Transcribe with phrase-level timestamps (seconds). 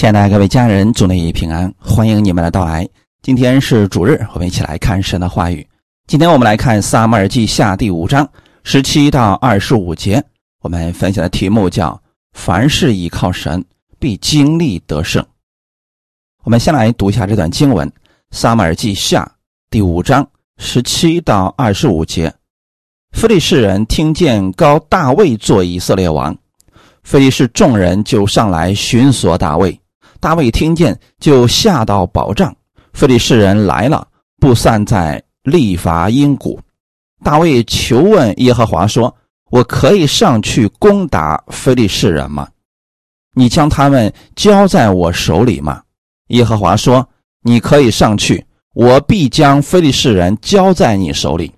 [0.00, 2.88] 亲爱的各位家人，祝你平安，欢迎你们的到来。
[3.20, 5.68] 今天是主日，我们一起来看神的话语。
[6.06, 8.26] 今天我们来看《撒母耳记下》第五章
[8.64, 10.24] 十七到二十五节。
[10.62, 12.02] 我们分享的题目叫
[12.32, 13.62] “凡事倚靠神，
[13.98, 15.22] 必经历得胜”。
[16.44, 17.86] 我们先来读一下这段经文：
[18.30, 19.22] 《撒母耳记下》
[19.68, 20.26] 第五章
[20.56, 22.32] 十七到二十五节。
[23.12, 26.34] 非利士人听见高大卫做以色列王。
[27.02, 29.78] 非利士众人就上来寻索大卫，
[30.20, 32.54] 大卫听见就下到保障。
[32.92, 34.06] 非利士人来了，
[34.38, 36.60] 不散在利伐因谷。
[37.24, 39.14] 大卫求问耶和华说
[39.50, 42.48] ：“我可以上去攻打非利士人吗？
[43.34, 45.82] 你将他们交在我手里吗？”
[46.28, 47.08] 耶和华说
[47.42, 51.52] ：“你可以上去，我必将非利士人交在你手里。”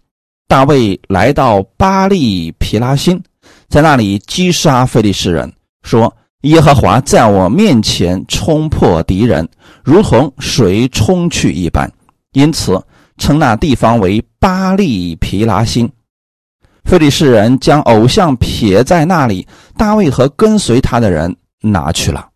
[0.47, 3.21] 大卫来到巴利皮拉辛。
[3.69, 5.51] 在那里击杀非利士人，
[5.83, 9.49] 说：“耶和华在我面前冲破敌人，
[9.83, 11.91] 如同水冲去一般。”
[12.33, 12.83] 因此
[13.19, 15.91] 称那地方为巴利皮拉星。
[16.85, 22.29] 非利士人将偶像撇在那里，大卫和跟随他的人拿去了。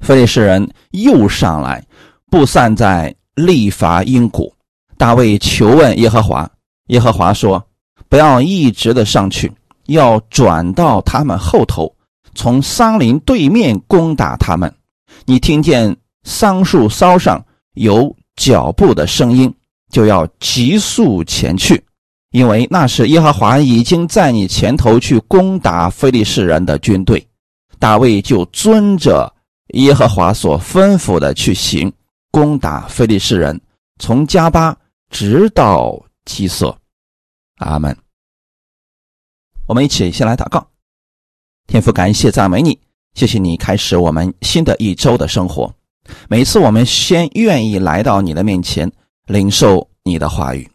[0.00, 1.84] 非利士人又上来，
[2.30, 4.54] 布散在利伐因谷。
[4.96, 6.48] 大卫求问耶和华，
[6.88, 7.64] 耶和华说
[8.08, 9.50] ：“不要一直的上去。”
[9.86, 11.90] 要转到他们后头，
[12.38, 14.72] 从桑林对面攻打他们。
[15.26, 17.44] 你听见桑树梢上
[17.74, 19.52] 有脚步的声音，
[19.90, 21.84] 就要急速前去，
[22.30, 27.26] 因为那是耶和华已经在你前头去攻打非利士人的军队。
[27.80, 29.34] 大卫就遵着
[29.74, 31.92] 耶和华所吩咐的去行，
[32.30, 33.60] 攻打非利士人，
[33.98, 34.76] 从加巴
[35.10, 36.78] 直到基色。
[37.56, 37.96] 阿门。
[39.66, 40.67] 我们一起先来祷告，
[41.68, 42.78] 天父，感谢赞美你，
[43.12, 45.70] 谢谢你开始我们新的一周的生活。
[46.26, 48.90] 每次我们先愿意来到你的面前，
[49.26, 50.66] 领受你的话语，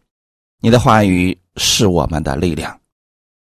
[0.61, 2.79] 你的话语是我们的力量。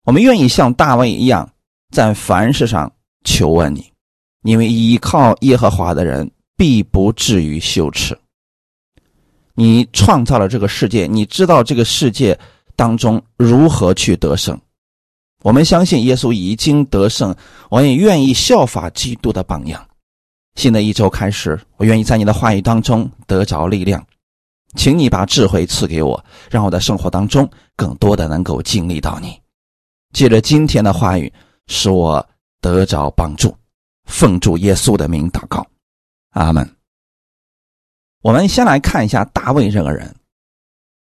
[0.06, 1.48] 我们愿意像大卫一样，
[1.92, 2.90] 在凡事上
[3.26, 3.92] 求问你，
[4.44, 8.18] 因为依靠耶和华的人必不至于羞耻。
[9.53, 12.40] 你创造了这个世界，你知道这个世界
[12.78, 14.58] 当中如何去得胜。
[15.44, 17.36] 我们相信耶稣已经得胜，
[17.70, 19.86] 我也愿意效法基督的榜样。
[20.56, 24.02] 新的一周开始，我愿意在你的话语当中得着力量，
[24.76, 29.38] 请你把智慧赐给我，让我的生活当中更多的能够经历到你。
[30.14, 31.32] 借着今天的话语，
[31.68, 32.26] 使我
[32.62, 33.53] 得着帮助。
[34.06, 35.66] 奉主耶稣的名祷告，
[36.32, 36.70] 阿门。
[38.22, 40.16] 我们先来看一下大卫这个人，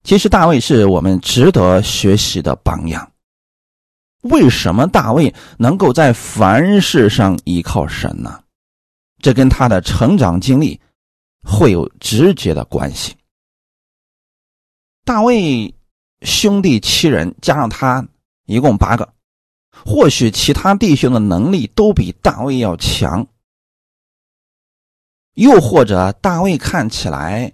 [0.05, 3.11] 其实大卫是我们值得学习的榜样。
[4.27, 8.43] 为什么大卫能够在凡事上依靠神呢？
[9.23, 10.79] 这跟他的成长经历
[11.43, 13.17] 会有直接的关系。
[15.05, 15.75] 大卫
[16.21, 18.07] 兄弟七人加上他
[18.45, 19.13] 一共八个，
[19.85, 23.27] 或许其他弟兄的能力都比大卫要强，
[25.35, 27.53] 又或者大卫看起来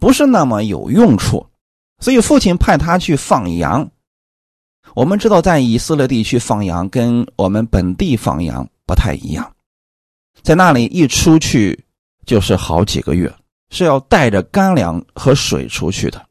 [0.00, 1.46] 不是那么有用处，
[1.98, 3.90] 所以父亲派他去放羊。
[4.98, 9.54] 我们知道，在以色列地区放羊跟我们本地放羊不太一样，
[10.42, 11.84] 在那里一出去
[12.26, 13.32] 就是好几个月，
[13.70, 16.26] 是要带着干粮和水出去的，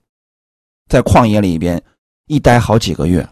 [0.90, 1.82] 在旷野里边
[2.26, 3.26] 一待好几个月，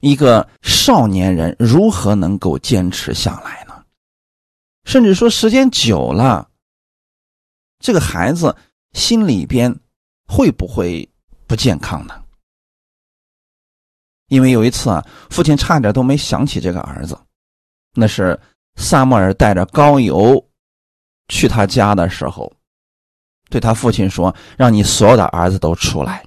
[0.00, 3.84] 一个少年人如何能够坚持下来呢？
[4.84, 6.48] 甚至说时间久了，
[7.78, 8.56] 这个孩子
[8.94, 9.72] 心里边
[10.26, 11.08] 会不会
[11.46, 12.21] 不健康呢？
[14.32, 17.18] 因为有一次啊，父亲差点都没想起这个儿子。
[17.94, 18.38] 那是
[18.76, 20.42] 萨摩尔带着高油
[21.28, 22.50] 去他家的时候，
[23.50, 26.24] 对他父亲说：“让你所有的儿子都出来。”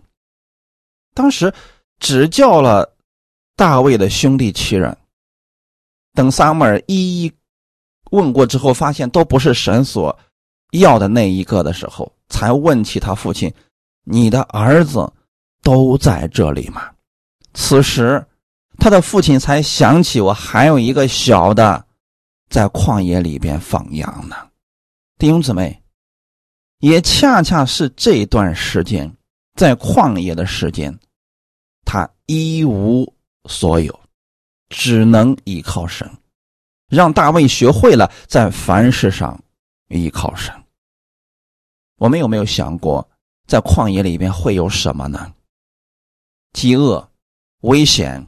[1.16, 1.52] 当时
[2.00, 2.96] 只叫了
[3.56, 4.96] 大卫的兄弟七人。
[6.14, 7.34] 等萨摩尔一一
[8.12, 10.16] 问过之后，发现都不是神所
[10.74, 13.52] 要的那一个的时候，才问起他父亲
[14.06, 15.12] ：“你的儿子
[15.64, 16.88] 都在这里吗？”
[17.56, 18.24] 此时，
[18.78, 21.86] 他的父亲才想起我还有一个小的，
[22.50, 24.36] 在旷野里边放羊呢。
[25.18, 25.82] 弟兄姊妹，
[26.80, 29.10] 也恰恰是这段时间，
[29.56, 30.94] 在旷野的时间，
[31.86, 33.12] 他一无
[33.46, 33.98] 所有，
[34.68, 36.12] 只能依靠神，
[36.90, 39.42] 让大卫学会了在凡事上
[39.88, 40.54] 依靠神。
[41.96, 43.10] 我们有没有想过，
[43.48, 45.34] 在旷野里边会有什么呢？
[46.52, 47.10] 饥饿。
[47.66, 48.26] 危险、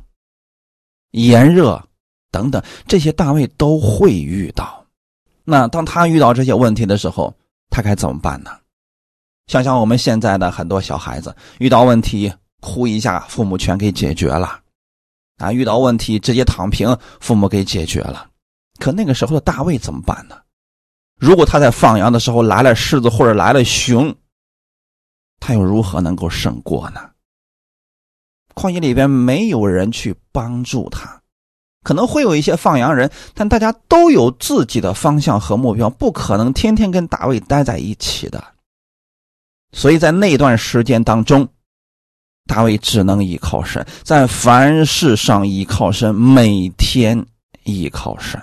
[1.12, 1.81] 炎热
[2.31, 4.86] 等等，这些大卫都会遇到。
[5.44, 7.34] 那当他遇到这些问题的时候，
[7.69, 8.51] 他该怎么办呢？
[9.48, 14.60] 想想我们现在的很多小孩子，遇到问题哭一下，父母全给解决了；
[15.38, 18.30] 啊，遇到问题直接躺平，父母给解决了。
[18.80, 20.36] 可那个时候的大卫怎么办呢？
[21.19, 24.13] 如果他在放羊的时候来了狮子或者来了熊，
[25.40, 27.10] 他又如何能够胜过呢？
[28.57, 31.21] 旷野里边没有人去帮助他，
[31.83, 38.44] 可能会有一些放羊人，但大家都有自己的方向和目标，不可能天天跟大卫待在一起的。
[39.71, 41.48] 所以在那段时间当中，
[42.48, 47.24] 大卫只能依靠神，在凡事上依靠神，每天
[47.63, 48.42] 依靠神。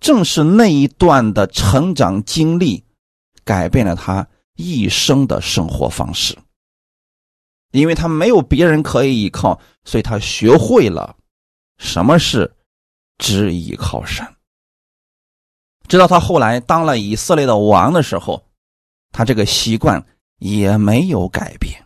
[0.00, 2.84] 正是那一段的成长经历，
[3.42, 4.26] 改变了他
[4.56, 6.36] 一生的生活方式。
[7.70, 11.16] 因为他没有别人可以依靠，所以他学会了
[11.78, 12.56] 什么是
[13.18, 14.26] 只依靠神。
[15.86, 18.46] 直到他后来当了以色列的王的时候，
[19.10, 20.04] 他这个习惯
[20.38, 21.84] 也没有改变。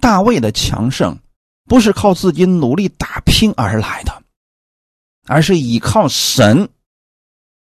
[0.00, 1.18] 大卫的强盛
[1.64, 4.22] 不是靠自己努力打拼而来的，
[5.26, 6.68] 而是依靠神。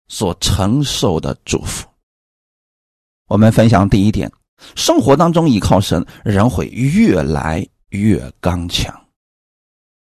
[0.10, 1.88] 所承受的祝福。
[3.28, 4.32] 我们分享第一点：
[4.76, 8.94] 生活当中依靠神，人会越来越刚强。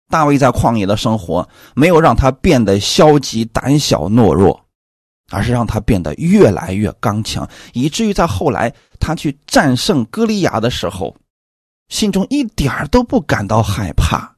[0.08, 4.64] 大卫在旷野的生活，没有让他变得消极、胆小、懦弱，
[5.30, 11.16] 而是让他变得越来越刚强，以至于在后来他去战胜歌利亚的时候，
[11.88, 14.36] 心中一点都不感到害怕。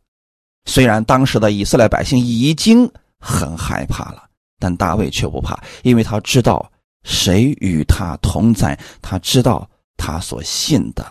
[0.65, 4.23] 虽然当时的以色列百姓已经很害怕了。
[4.59, 6.73] 但大卫却不怕，因为他知道
[7.05, 11.05] 谁与他同在，他知道他所信的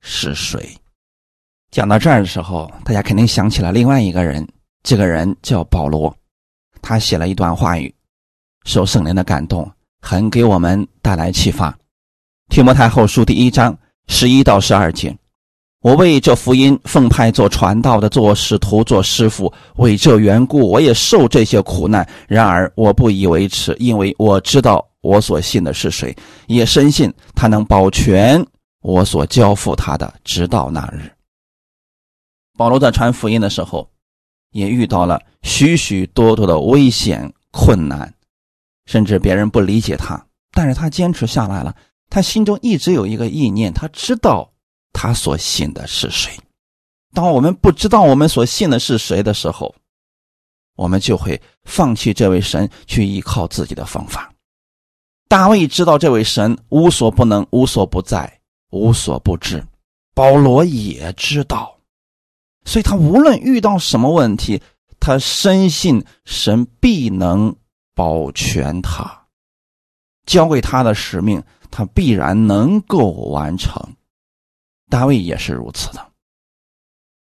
[0.00, 0.76] 是谁。
[1.70, 4.46] 讲到这儿的时候，大家肯定想起了另外一个人，
[4.82, 6.14] 这个人叫保罗，
[6.82, 7.94] 他写了一段话语，
[8.64, 9.70] 受圣灵的感动，
[10.00, 11.76] 很给我们带来启发。
[12.48, 13.78] 提摩太后书第一章
[14.08, 15.16] 十一到十二节。
[15.82, 19.50] 我为这福音奉派做传道的，做使徒，做师傅。
[19.76, 22.06] 为这缘故，我也受这些苦难。
[22.28, 26.16] 然而我不以为耻，因为我知道我所信的是谁，
[26.46, 28.44] 也深信他能保全
[28.82, 31.10] 我所交付他的，直到那日。
[32.56, 33.90] 保罗在传福音的时候，
[34.50, 38.12] 也遇到了许许多多的危险困难，
[38.86, 41.74] 甚至别人不理解他，但是他坚持下来了。
[42.08, 44.52] 他心中一直有一个意念，他知道。
[44.92, 46.36] 他所信的是谁？
[47.14, 49.72] 当我们不知道我们所信的是谁的时候，
[50.74, 54.32] 我们就会放弃这位神，去依靠自己的方法。
[55.30, 58.40] 大卫知道这位神无所不能、无所不在、
[58.70, 59.64] 无所不知，
[60.12, 61.78] 保罗也知道，
[62.64, 64.60] 所以他无论遇到什么问题，
[64.98, 67.54] 他深信神必能
[67.94, 69.28] 保全他，
[70.26, 71.40] 交给他的使命，
[71.70, 73.80] 他必然能够完成。
[74.88, 76.10] 大卫也是如此的，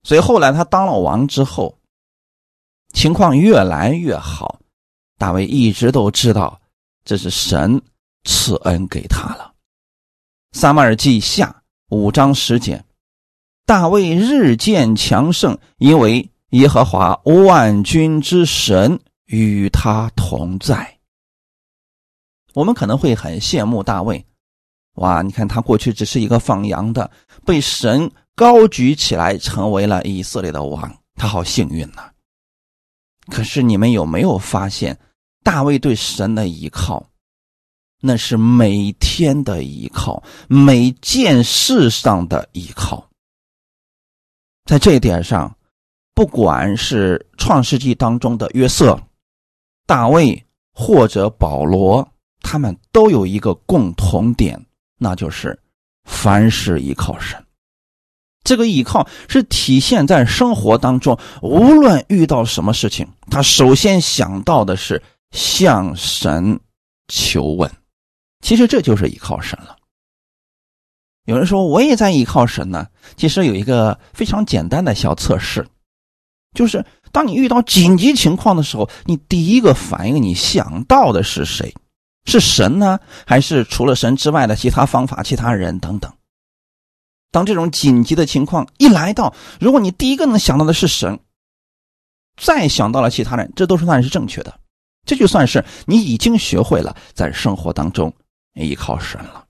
[0.04, 1.78] 所以后来他当了王之后，
[2.94, 4.62] 情况越来越好。
[5.18, 6.62] 大卫一直都知道
[7.10, 7.82] 这是神
[8.26, 9.52] 赐恩给他了。
[10.52, 12.86] 撒马尔记下五章十节，
[13.66, 21.00] 大卫日渐强盛，因为耶和华万军之神与他同在。
[22.54, 24.24] 我们可能会很羡慕大卫。
[24.98, 25.24] 哇！
[25.24, 27.10] 你看他过去只是一个放羊的，
[27.44, 32.12] 被神高举起来，成为了以色列的王，他好幸运呐。
[33.32, 35.00] 可是你们有没有发现，
[35.44, 37.06] 大卫对神的依靠，
[38.02, 43.08] 那是每天的依靠，每件事上的依靠。
[44.66, 45.56] 在这一点上，
[46.14, 49.02] 不管是创世纪当中的约瑟、
[49.88, 52.08] 大卫或者保罗，
[52.42, 54.64] 他们都有一个共同点。
[55.02, 55.58] 那就是
[56.04, 57.42] 凡事依靠神，
[58.44, 61.18] 这个依靠是体现在生活当中。
[61.42, 66.60] 无论遇到什么事情，他首先想到的是向神
[67.08, 67.72] 求问。
[68.42, 69.76] 其实这就是依靠神了。
[71.26, 72.88] 有人说我也在依靠神呢。
[73.16, 75.68] 其实有一个非常简单的小测试，
[76.56, 81.76] 就是当你遇到紧急情况的时候，你第一个反应你想到的是谁？
[82.26, 86.12] 是神呢，还是除了神之外的其他方法、其他人等等？
[87.32, 91.20] 当这种紧急的情况一来到，如果你第一个能想到的是神，
[92.42, 94.60] 再想到了其他人，这都是算是正确的。
[95.10, 98.14] 这就算是你已经学会了在生活当中
[98.54, 99.44] 依靠神了。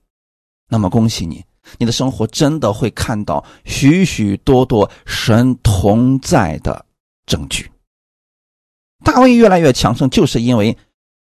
[0.70, 1.44] 那么恭喜你，
[1.76, 6.86] 你的生活真的会看到许许多多神同在的
[7.26, 7.70] 证据。
[9.04, 10.74] 大卫越来越强盛，就是因为。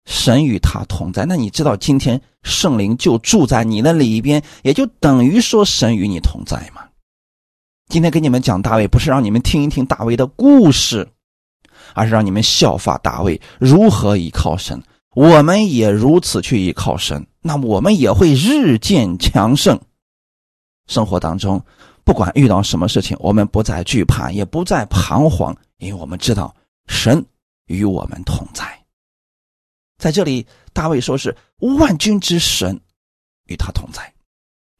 [0.06, 1.24] 神与他同在。
[1.26, 6.88] 那你知道今天圣灵就住在你的里边，也就等于说神与你同在吗？
[7.90, 11.08] 今天给你们讲大卫，不是让你们听一听大卫的故事，
[11.94, 14.82] 而是让你们效法大卫如何依靠神。
[15.16, 19.80] 我们也如此去依靠神，那我们也会日渐强盛。
[20.88, 21.64] 生活当中，
[22.04, 26.56] 不管遇到什么事情，我们不再惧怕，也不再彷徨，因为我们知道
[26.88, 27.26] 神
[27.66, 28.66] 与我们同在。
[29.98, 32.80] 在这里，大卫说是万军之神
[33.48, 34.14] 与他同在。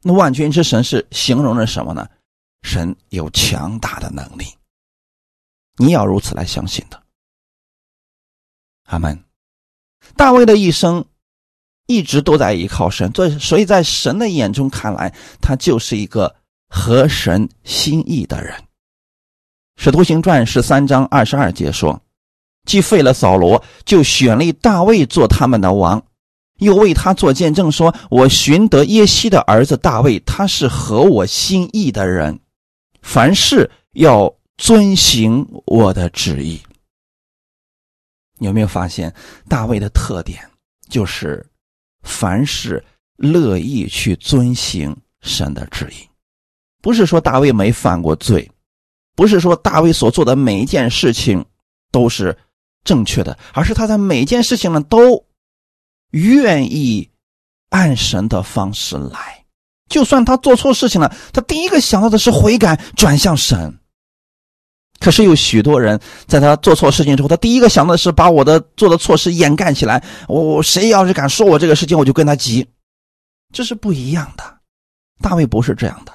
[0.02, 2.08] 那万军之神是形容着什么呢？
[2.62, 4.44] 神有强大的能力，
[5.76, 6.99] 你要如此来相信的。
[8.90, 9.24] 阿门。
[10.16, 11.04] 大卫的一生
[11.86, 16.34] 一直都在依靠神，所以，所以在神的眼中看来，他就是一个
[16.68, 18.54] 合神心意的人。
[19.76, 22.02] 使徒行传十三章二十二节说
[22.66, 26.02] ：“既废了扫罗，就选立大卫做他们的王，
[26.58, 32.38] 又为他做见证，说我寻得耶西的儿子大卫，他是合我心意的人。”
[33.02, 36.60] 凡事要遵行我的旨意。
[38.40, 39.14] 有没有发现
[39.48, 40.42] 大卫的特点
[40.88, 41.46] 就是
[42.02, 42.84] 凡事
[43.16, 46.08] 乐意去遵行神的旨意？
[46.82, 48.50] 不是说大卫没犯过罪，
[49.14, 51.44] 不是说大卫所做的每一件事情
[51.92, 52.36] 都是
[52.84, 55.26] 正确的，而是他在每件事情呢都
[56.12, 57.10] 愿意
[57.68, 59.44] 按神的方式来。
[59.90, 63.79] 就算他做错事情了，他第一个想到的是悔改，转向神。
[65.00, 70.04] 可是有许多人在他做错事情之后，他第一个想到的是把我的做的错事掩盖起来。
[70.28, 72.64] 我谁要是敢说我这个事情，我就跟他急。
[73.52, 74.60] 这是不一样的。
[75.22, 76.12] 大卫不是这样的，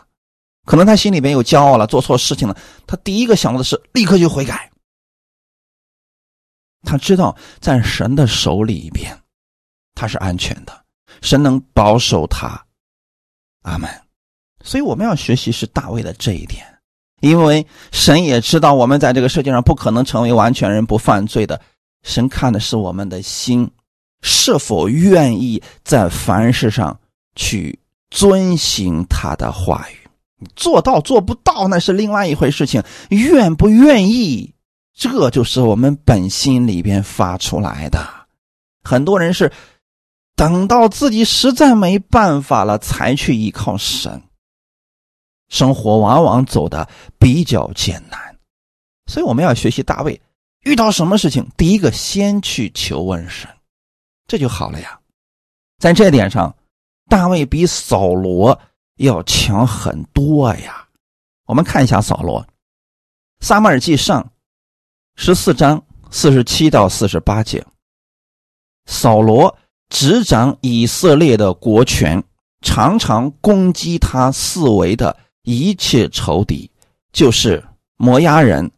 [0.65, 4.71] 可能他心里边有骄傲了，做错事情了，他第一个想到的是立刻就悔改。
[6.83, 9.15] 他知道在神的手里边，
[9.95, 10.85] 他是安全的，
[11.21, 12.63] 神能保守他。
[13.61, 13.89] 阿门，
[14.63, 16.63] 所以我们要学习是大卫的这一点，
[17.25, 21.59] 因为神也知道我们在这个世界上不可能成为完全人不犯罪的，
[22.03, 23.71] 神看的是我们的心
[24.21, 26.99] 是否愿意在凡事上
[27.35, 27.79] 去
[28.11, 30.07] 遵行他的话语，
[30.55, 34.53] 做到做不到那是另外一回事情，愿不愿意，
[34.95, 37.99] 这就是我们本心里边发出来的，
[38.83, 39.51] 很多人是。
[40.37, 44.21] 等到自己实在没办法了，才去依靠神。
[45.49, 46.87] 生活往往走的
[47.19, 48.37] 比较艰难，
[49.05, 50.21] 所以我们要学习大卫，
[50.61, 53.49] 遇到什么事情，第一个先去求问神，
[54.27, 54.99] 这就好了呀。
[55.79, 56.55] 在这点上，
[57.09, 58.59] 大卫比扫罗
[58.97, 60.87] 要强很多呀。
[61.45, 62.41] 我们看一下扫罗，
[63.39, 64.23] 《撒母耳记上》
[65.15, 67.65] 十四章四十七到四十八节，
[68.85, 69.57] 扫罗。
[69.87, 72.21] 执掌以色列的国权，
[72.61, 76.69] 常常攻击他四围的一切仇敌，
[77.13, 77.63] 就是
[77.95, 78.69] 摩押人、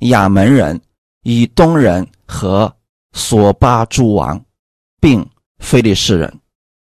[0.00, 0.80] 亚门人、
[1.22, 2.72] 以东人和
[3.12, 4.40] 索巴诸王，
[5.00, 6.32] 并非利士人。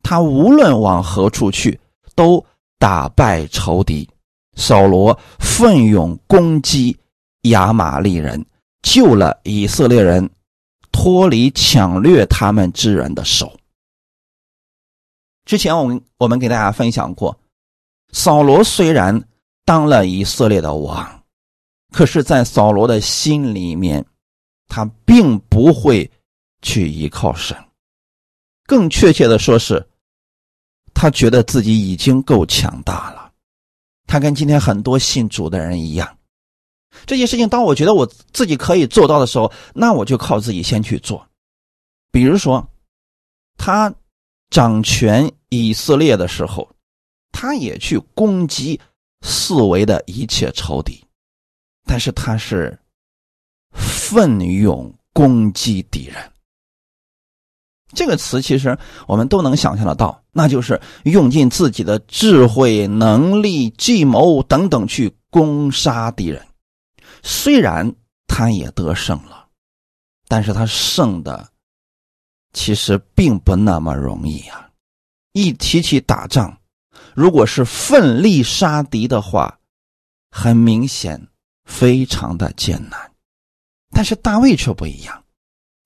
[0.03, 1.79] 他无论往何处去，
[2.15, 2.45] 都
[2.79, 4.09] 打败仇敌。
[4.57, 6.97] 扫罗奋勇攻击
[7.43, 8.45] 亚玛利人，
[8.83, 10.31] 救了以色列人，
[10.93, 13.53] 脱离抢掠他们之人的手。
[15.45, 17.37] 之前我们我们给大家分享过，
[18.15, 19.23] 扫罗虽然
[19.65, 21.25] 当了以色列的王，
[21.93, 24.07] 可是，在扫罗的心里面，
[24.69, 26.09] 他并不会
[26.63, 27.57] 去依靠神。
[28.67, 29.85] 更确切的说，是
[30.95, 33.33] 他觉得自己已经够强大了。
[34.07, 36.17] 他跟今天很多信主的人一样，
[37.07, 41.27] 这些事情，当我觉得我自己可以做到的时候，那我就靠自己先去做。
[42.13, 42.65] 比如说，
[43.59, 43.93] 他。
[44.51, 46.71] 掌权以色列的时候，
[47.37, 48.81] 他也去攻击
[49.23, 51.05] 四围的一切仇敌，
[51.85, 52.79] 但是他是
[53.73, 56.31] 奋勇攻击敌人。
[57.93, 66.47] 这个词其实我们都能想象得到，那就是用尽自己的智慧、能力、计谋等等去攻杀敌人。
[67.25, 67.93] 虽然
[68.29, 69.49] 他也得胜了，
[70.29, 71.51] 但是他胜的。
[72.57, 74.71] 其实并不那么容易啊！
[75.33, 76.57] 一提起打仗，
[77.15, 79.59] 如果是奋力杀敌的话，
[80.31, 81.29] 很明显
[81.65, 83.13] 非常的艰难。
[83.91, 85.25] 但是大卫却不一样，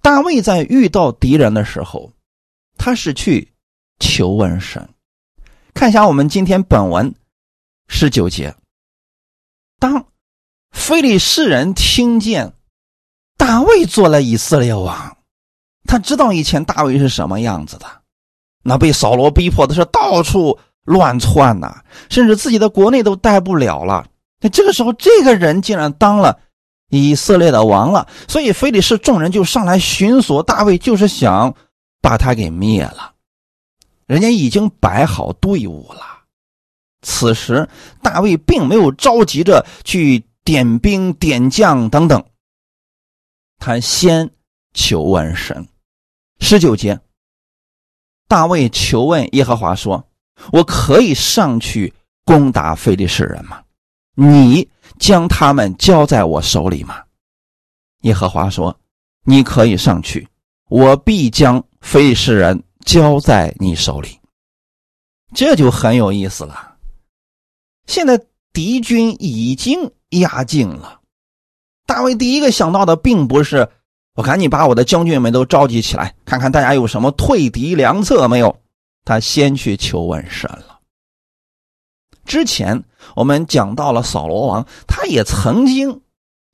[0.01, 2.13] 大卫在遇到敌人的时候，
[2.79, 3.53] 他是去
[4.01, 4.89] 求问神。
[5.75, 7.15] 看一下我们今天本文
[7.89, 8.57] 十九节，
[9.79, 10.07] 当
[10.71, 12.55] 非利士人听见
[13.37, 15.19] 大卫做了以色列王。
[15.85, 18.03] 他知道以前大卫是什么样子的，
[18.63, 20.59] 那被扫罗逼迫的是到处
[20.89, 24.07] 乱窜呐，甚至自己的国内都待不了了。
[24.41, 26.41] 那这个时候，这个人竟然当了
[26.89, 31.55] 以色列的王了，所以非得是众人就上来寻索大卫，就是想
[32.01, 33.13] 把他给灭了。
[34.07, 36.01] 人家已经摆好队伍了，
[37.03, 37.69] 此时
[38.03, 42.25] 大卫并没有着急着去点兵点将等等，
[43.59, 44.31] 他先
[44.73, 45.69] 求问神。
[46.41, 47.01] 十九节，
[48.29, 50.08] 大卫求问耶和华说
[50.53, 51.93] ：“我可以上去
[52.25, 53.61] 攻打非利士人吗？”
[54.15, 54.69] 你
[54.99, 57.03] 将他们交在我手里吗？
[58.03, 58.77] 耶和华说
[59.25, 60.27] ：“你可以上去，
[60.69, 64.19] 我必将非利士人交在你手里。”
[65.35, 66.77] 这就很有意思了。
[67.87, 68.21] 现在
[68.53, 69.79] 敌军已经
[70.11, 71.01] 压境了，
[71.87, 73.69] 大卫第一个想到的并不是
[74.15, 78.59] 我赶紧把我的将军们都召集起来，看看大家有什么退敌良策没有。
[79.05, 80.81] 他先去求问神了。
[82.25, 82.85] 之前
[83.17, 86.01] 我们讲到了扫罗王，他也曾经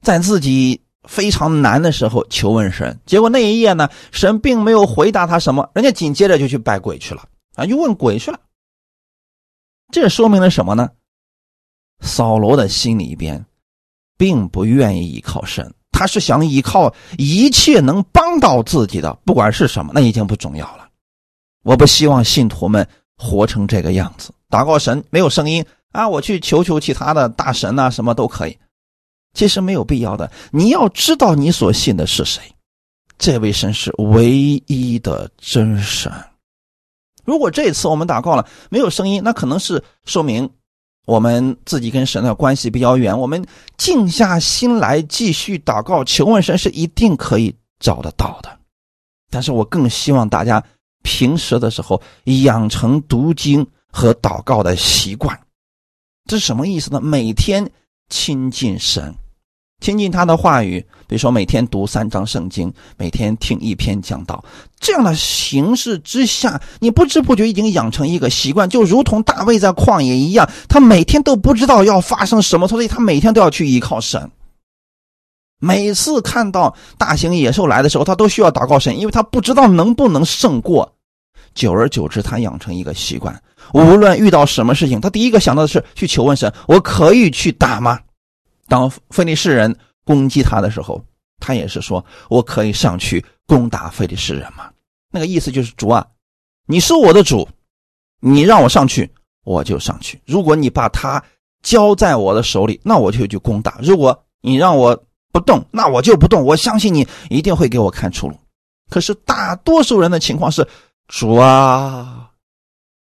[0.03, 8.39] 在自己非常难的时候求问神，结果那一夜呢，神并没有回答他什么，人家紧接着就去拜鬼去了啊，又问鬼去了。
[9.93, 10.91] 这说明了什么呢？
[12.01, 13.45] 扫罗的心里边
[14.17, 20.84] 并不愿意依靠神，他是想依靠一切能帮到自己的，不管是什么，那已经不重要了。
[21.65, 24.33] 我不希望信徒们活成这个样子。
[24.49, 26.09] 祷告神没有声音啊！
[26.09, 28.57] 我去求求其他的大神呐，什么都可以。
[29.33, 30.31] 其实没有必要的。
[30.53, 32.41] 你要知道你所信的是谁，
[33.19, 34.31] 这位神是唯
[34.67, 36.13] 一的真神。
[37.25, 40.49] 如果这次我们祷告了没有声音，那可能是说明
[41.07, 43.19] 我们自己跟神的关系比较远。
[43.19, 43.45] 我们
[43.77, 48.57] 静下心来继续祷告求问神，是一定可以找得到的。
[49.31, 50.63] 但是我更希望大家
[51.05, 53.65] 平时的时候养成读经。
[53.97, 55.39] 和祷告的习惯，
[56.29, 57.01] 这是什么意思呢？
[57.01, 57.71] 每天
[58.09, 59.15] 亲近神，
[59.81, 64.45] 亲近他的话语，比如说每天读三章圣经，每天听一篇讲道，
[64.81, 74.29] 这样的形式之下，你不知不觉已经养成一个习惯，就如同大卫在旷野一样，他每天都不知道要发生什么，所以他每天都要去依靠神。
[75.61, 80.93] 每次看到大型野兽来的时候，他都需要祷告神，因为他不知道能不能胜过。
[81.55, 83.41] 久而久之，他养成一个习惯。
[83.73, 87.99] 无论遇到什么事情，他第一个想到的是去求问神：“我可以去打吗？”
[88.69, 91.03] 当菲利士人攻击他的时候，
[91.39, 94.71] 他也是说：“我可以上去攻打菲利士人吗？”
[95.11, 96.05] 那个意思就是主啊，
[96.67, 97.49] 你是我的主，
[98.21, 99.11] 你让我上去，
[99.45, 100.21] 我就上去。
[100.27, 101.23] 如果你把他
[101.63, 106.45] 交在我的手里，那我就去攻打；如果你让我不动，那我就不动。
[106.45, 108.37] 我相信你一定会给我看出路。
[108.91, 110.67] 可是大多数人的情况是：
[111.09, 112.31] 主啊。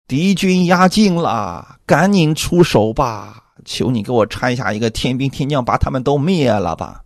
[0.06, 3.42] 敌军压境了，赶紧出手吧！
[3.64, 7.02] 求你给我拆下一个天兵天将，把他们都灭了吧！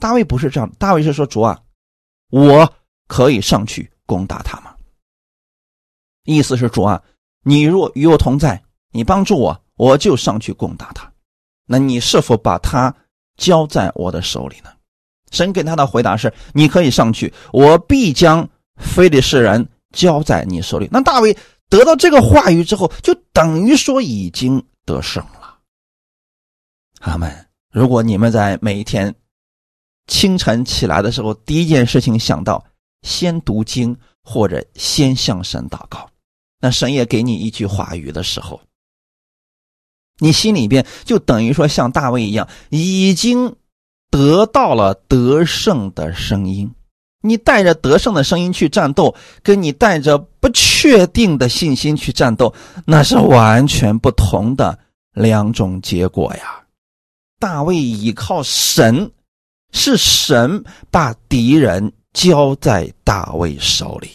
[0.00, 1.58] 大卫不是这样，大卫是说：“主啊，
[2.30, 2.72] 我
[3.08, 4.72] 可以上去攻打他吗？”
[6.22, 7.02] 意思是主啊，
[7.42, 11.12] 你若与我同在，你帮助我，我就上去攻打他。
[11.66, 12.94] 那你是否把他
[13.36, 14.70] 交在我的手里呢？
[15.32, 21.36] 神给他的回答是：“你可以上去，我必将非利士人交在你手里。”那大卫。
[21.68, 25.58] 得到这个话语之后，就等于说已经得胜了。
[27.00, 27.28] 阿门。
[27.72, 29.12] 如果你们在每一天
[30.06, 32.64] 清晨起来的时候，第一件事情想到
[33.02, 36.08] 先读经或者先向神祷告，
[36.60, 38.60] 那神也给你一句话语的时候，
[40.20, 43.56] 你心里边就等于说像大卫一样，已经
[44.08, 46.72] 得到了得胜的声音。
[47.28, 54.78] 你带着得胜的声音去战斗，跟你带着不确定的信心去战斗，那是完全不同的
[55.12, 56.64] 两种结果呀。
[57.38, 59.10] 大卫依靠神，
[59.72, 64.10] 是神把敌人交在大卫手里，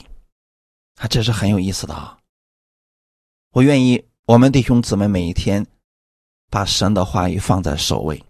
[1.00, 2.18] 啊，这是很有意思的啊。
[3.54, 5.66] 我愿意，我们弟兄姊妹每一天
[6.50, 8.24] 把神的话语放在首位，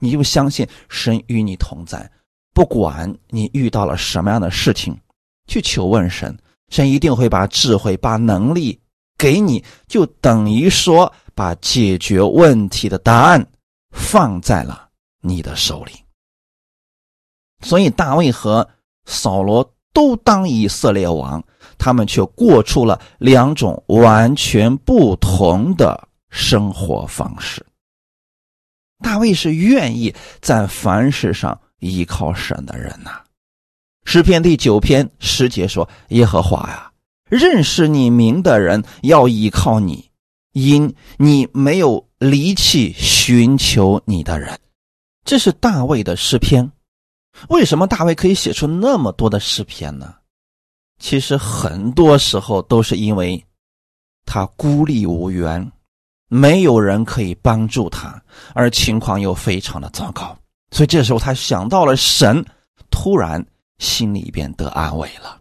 [0.00, 2.10] 你就相信神与你同在。
[2.58, 4.98] 不管你遇到了什么样的事情，
[5.46, 6.36] 去求问神，
[6.70, 8.76] 神一定会把智慧、把能力
[9.16, 13.46] 给你，就等于说把解决问题的答案
[13.92, 14.88] 放在了
[15.20, 15.92] 你的手里。
[17.62, 18.68] 所以大卫和
[19.04, 21.40] 扫罗都当以色列王，
[21.78, 27.64] 他们却过出了两种完全不同的生活方式。
[28.98, 31.56] 大卫是愿意在凡事上。
[31.78, 33.22] 依靠神的人呐，
[34.04, 36.90] 诗篇第九篇十节说：“耶和华呀，
[37.28, 40.10] 认识你名的人要依靠你，
[40.52, 44.58] 因你没有离弃寻求你的人。”
[45.24, 46.70] 这是大卫的诗篇。
[47.50, 50.14] 为什么大卫可以写出那么多的诗篇呢？
[50.98, 53.40] 其实很多时候都是因为
[54.24, 55.70] 他孤立无援，
[56.28, 58.20] 没有人可以帮助他，
[58.54, 60.36] 而情况又非常的糟糕，
[60.70, 62.44] 所以这时候他想到了神，
[62.90, 63.44] 突然。
[63.78, 65.40] 心里边得安慰了，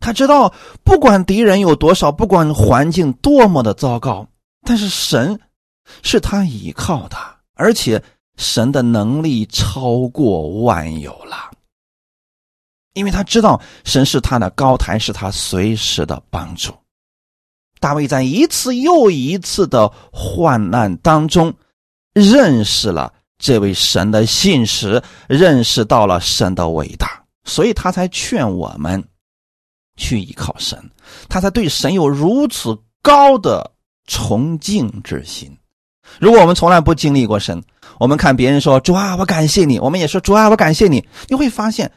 [0.00, 0.52] 他知道
[0.82, 4.26] 不管敌人有多少，不管环境多么的糟糕，
[4.66, 5.38] 但是神
[6.02, 7.16] 是他依靠的，
[7.54, 8.02] 而且
[8.36, 11.52] 神的能力超过万有了，
[12.94, 16.74] 因为他知道神是他的高台，是他随时的帮助。
[17.78, 21.54] 大卫在一次又一次的患难当中，
[22.12, 27.22] 认识了这位神的信实，认识到了神的伟大。
[27.44, 29.02] 所以他才劝我们
[29.96, 30.78] 去依靠神，
[31.28, 33.70] 他才对神有如此高的
[34.06, 35.50] 崇敬之心。
[36.18, 37.62] 如果我们从来不经历过神，
[37.98, 41.90] 我们看别人说主啊，我感谢你，我们也说主啊，我感谢你，你会发现，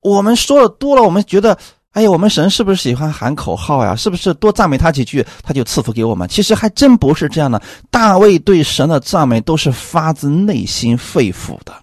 [0.00, 1.58] 我们说的多了，我们觉得，
[1.96, 3.96] 哎呀，我们神是不是喜欢喊口号呀？
[3.96, 6.28] 是不是多赞美他几句，他就赐福给我们？
[6.28, 7.62] 其实还真不是这样的。
[7.90, 11.74] 大卫对神的赞美都是发自内心肺腑的，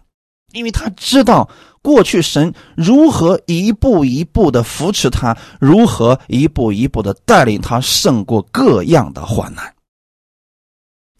[0.51, 1.49] 因为他知道。
[1.81, 9.73] 过去神如何一步一步的扶持他，如何一步一步的带领他胜过各样的患难。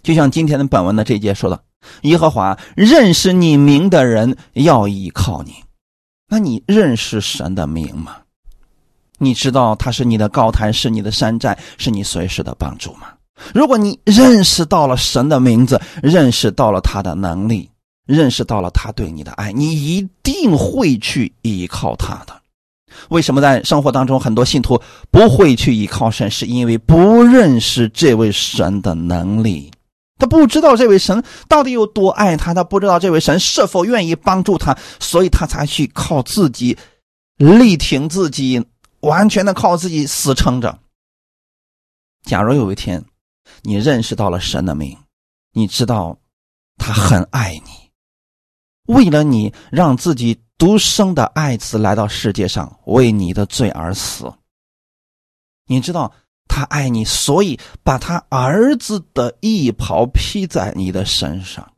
[0.03, 1.61] 就像今天的本文的这一节说的
[2.03, 5.53] ：“耶和华认识你名的人要依靠你。”
[6.31, 8.22] 那你认识神的名吗？
[9.23, 13.07] 你知道他是你的高台，是你的山寨，是你随时的帮助吗？
[13.53, 17.69] 如果你认识到了神的名字，认识到了他的能力。
[18.05, 22.33] 认识到了他对你的爱，你一定会去依靠他的。
[23.07, 24.77] 为什么在生活当中很多信徒
[25.09, 26.29] 不会去依靠神？
[26.29, 29.71] 是因为不认识这位神的能力，
[30.19, 36.77] 他不知道这位神到底有多爱他，他不知道这位神是否愿意帮助他，所以他才去靠自己
[37.37, 38.61] 力挺自己，
[39.03, 40.79] 完全的靠自己死撑着。
[42.23, 43.03] 假如有一天
[43.61, 44.97] 你认识到了神的名，
[45.51, 46.17] 你知道
[46.77, 47.91] 他很爱你。
[48.87, 54.33] 为了你，让自己独生的爱子来到世界上，为你的罪而死。
[55.65, 56.13] 你知道
[56.49, 61.73] 他爱你，所以把他儿子的衣袍披在你的身上，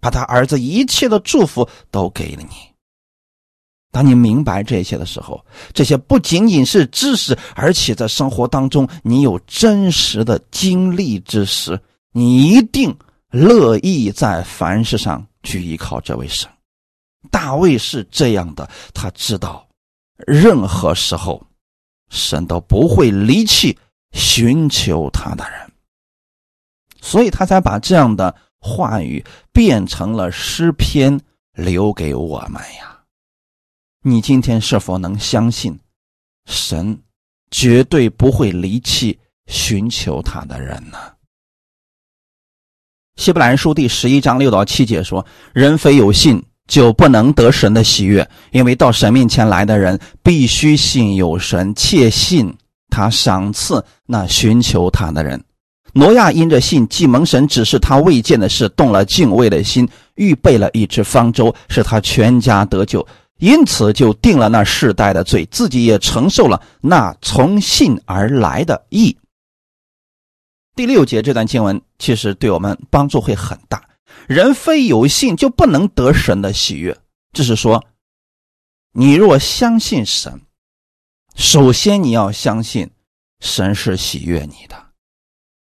[0.00, 2.74] 把他儿子一切的祝福都给了你。
[3.90, 11.80] 当你明白这些的时候，这些不仅仅是知识，而且在生活当中你有真实的经历之时，
[12.12, 12.96] 你一定
[13.30, 15.24] 乐意在凡事上。
[15.44, 16.50] 去依靠这位神，
[17.30, 19.66] 大卫是这样的，他知道
[20.26, 21.40] 任何时候
[22.10, 23.78] 神都不会离弃
[24.12, 25.72] 寻求他的人，
[27.00, 31.18] 所以他才把这样的话语变成了诗篇，
[31.54, 32.97] 留给我们呀。
[34.04, 35.76] 你今天是否能相信
[36.46, 36.96] 神
[37.50, 40.98] 绝对不会离弃寻求他的人呢？
[43.16, 52.56] 希伯来书第十一章六到七节说：“人非有信，就不能得神的喜悦，因为到神面前来的人，必须信有神，切信
[52.88, 55.42] 他赏赐那寻求他的人。
[55.94, 63.04] 挪亚因着信，既蒙神指示他未见的事，动了敬畏的心，预备了一只方舟，使他全家得救，
[63.38, 69.16] 因此就定了那世代的罪，自己也承受了那从信而来的义。”
[70.76, 73.88] 第六节这段经文其实对我们帮助会很大。
[74.26, 76.96] 人非有信就不能得神的喜悦，
[77.32, 77.84] 就是说，
[78.92, 80.40] 你若相信神，
[81.34, 82.90] 首先你要相信
[83.40, 84.87] 神是喜悦你的。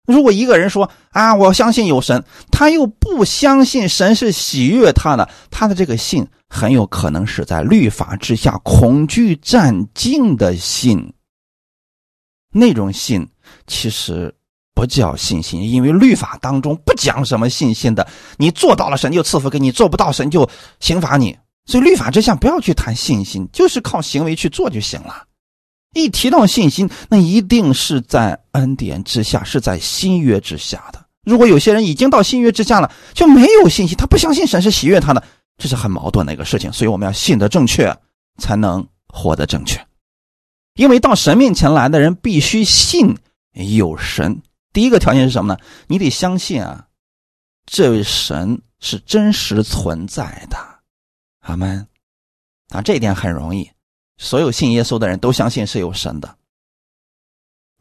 [0.07, 11.13] 如果一个人说啊，我相信有神，他又不相信神是喜悦他的，他的这个信很有可能是在律法之下恐惧战惊的信。
[12.53, 13.29] 那种信
[13.67, 14.35] 其实。
[14.75, 18.09] 不叫信心，因为律法当中不讲什么信心的。
[18.39, 20.49] 你做到了，神就赐福给你；做不到，神就
[20.81, 21.37] 刑罚你。
[21.67, 25.27] 所以律法之下不要去谈信心，就是靠行为去做就行了。
[25.93, 31.05] 一提到信心，那一定是在恩典之下，是在新约之下的。
[31.25, 35.23] 如果有些人已经到新约之下了，就没有信心，他不相信神是喜悦他的，
[35.59, 36.73] 这是很矛盾的一个事情。
[36.73, 37.97] 所以我们要信得正确，
[38.39, 39.81] 才能活得正确。
[40.75, 43.15] 因为到神面前来的人，必须信
[43.53, 44.43] 有神。
[44.73, 45.61] 第一个条件是什么呢？
[45.87, 46.87] 你得相信啊，
[47.67, 50.57] 这位神是真实存在的，
[51.41, 51.87] 阿门。
[52.71, 53.71] 啊，这一点很容易，
[54.23, 56.37] 所有信耶稣的人都相信是有神的。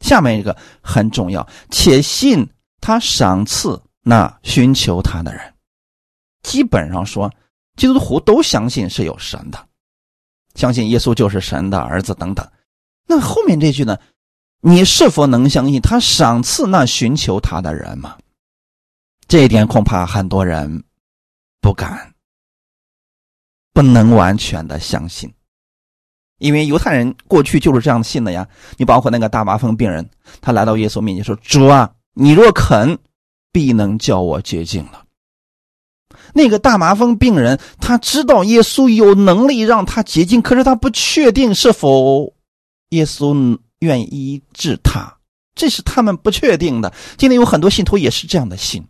[0.00, 2.48] 下面一个很重要，且信
[2.80, 5.54] 他赏赐那寻求他的人。
[6.42, 7.32] 基本上说，
[7.76, 9.68] 基督徒都相信是有神的，
[10.56, 12.46] 相信耶稣就是神的儿子等等。
[13.06, 13.96] 那后面这句呢？
[14.64, 18.16] 你是否能相信他赏赐那寻求他的人吗？
[19.26, 20.84] 这一点恐怕很多人
[21.60, 22.14] 不敢，
[23.72, 25.32] 不能完全的相信，
[26.42, 28.46] 因为犹太人过去就是这样信的呀。
[28.76, 30.08] 你包括那个大麻风病人，
[30.40, 32.98] 他来到耶稣面前说：“主啊，你若肯，
[33.50, 35.04] 必能叫我洁净了。”
[36.34, 42.34] 那个大麻风病人他知道耶稣有能力让他洁净，可是他不确定是否
[42.90, 43.58] 耶稣。
[43.82, 45.12] 愿医治他，
[45.56, 46.92] 这是他们不确定的。
[47.16, 48.86] 今天有很多信徒也是这样的信。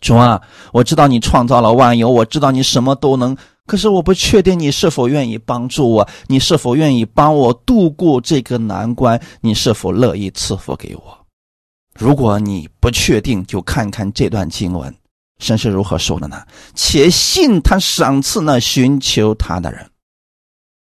[0.00, 0.40] 主啊，
[0.72, 3.36] 我知道你创造了万有，我知道你什么都能，
[3.68, 11.26] 可是我不确定你是否愿意帮助我，你是否愿意帮我度过这个难关，你是否乐意赐福给我？
[11.94, 14.92] 如果你不确定，就看看这段经文，
[15.38, 16.44] 神是如何说的呢？
[16.74, 19.88] 且信他赏赐那寻求他的人。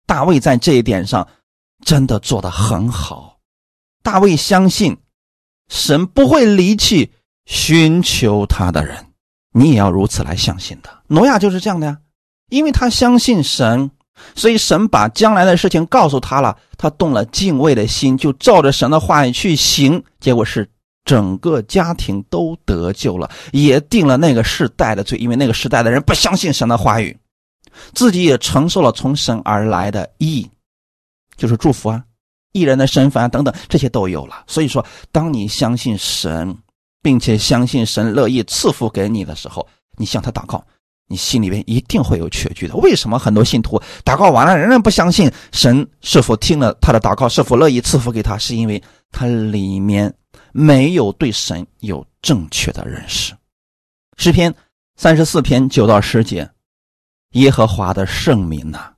[0.06, 1.28] 大卫在这一点上。
[1.84, 3.40] 真的做得很好，
[4.04, 4.96] 大卫相信
[5.68, 7.10] 神不会离弃
[7.44, 9.04] 寻求他的人，
[9.50, 11.02] 你也要如此来相信的。
[11.08, 11.98] 挪亚就是这样的呀，
[12.52, 13.90] 因为他相信神，
[14.34, 20.68] 所以神把将来的事情告诉他了，他动了敬畏的心，就照着神的话语去行，结果是
[21.02, 27.16] 整个家庭都得救了，也定了那个世代的罪，因为那个时代的人不相信神的话语，
[27.94, 30.46] 自己也承受了从神而来的义。
[31.38, 32.04] 就是祝福啊，
[32.52, 34.44] 艺人的身份啊等等，这些都有了。
[34.46, 36.54] 所以说，当你相信神，
[37.00, 40.62] 并且相信神乐意赐福给你的时候，你向他祷告，
[41.08, 42.74] 你心里边一定会有缺据的。
[42.76, 48.38] 为什么很多信徒祷告完了仍然不相信神是否听了他的祷告，是否乐意赐福给他？
[48.38, 50.12] 是因为他里面
[50.52, 53.34] 没有对神有正确的认识。
[54.16, 54.54] 诗篇
[54.96, 56.48] 三十四篇九到十节，
[57.32, 58.92] 耶和华的圣名呐。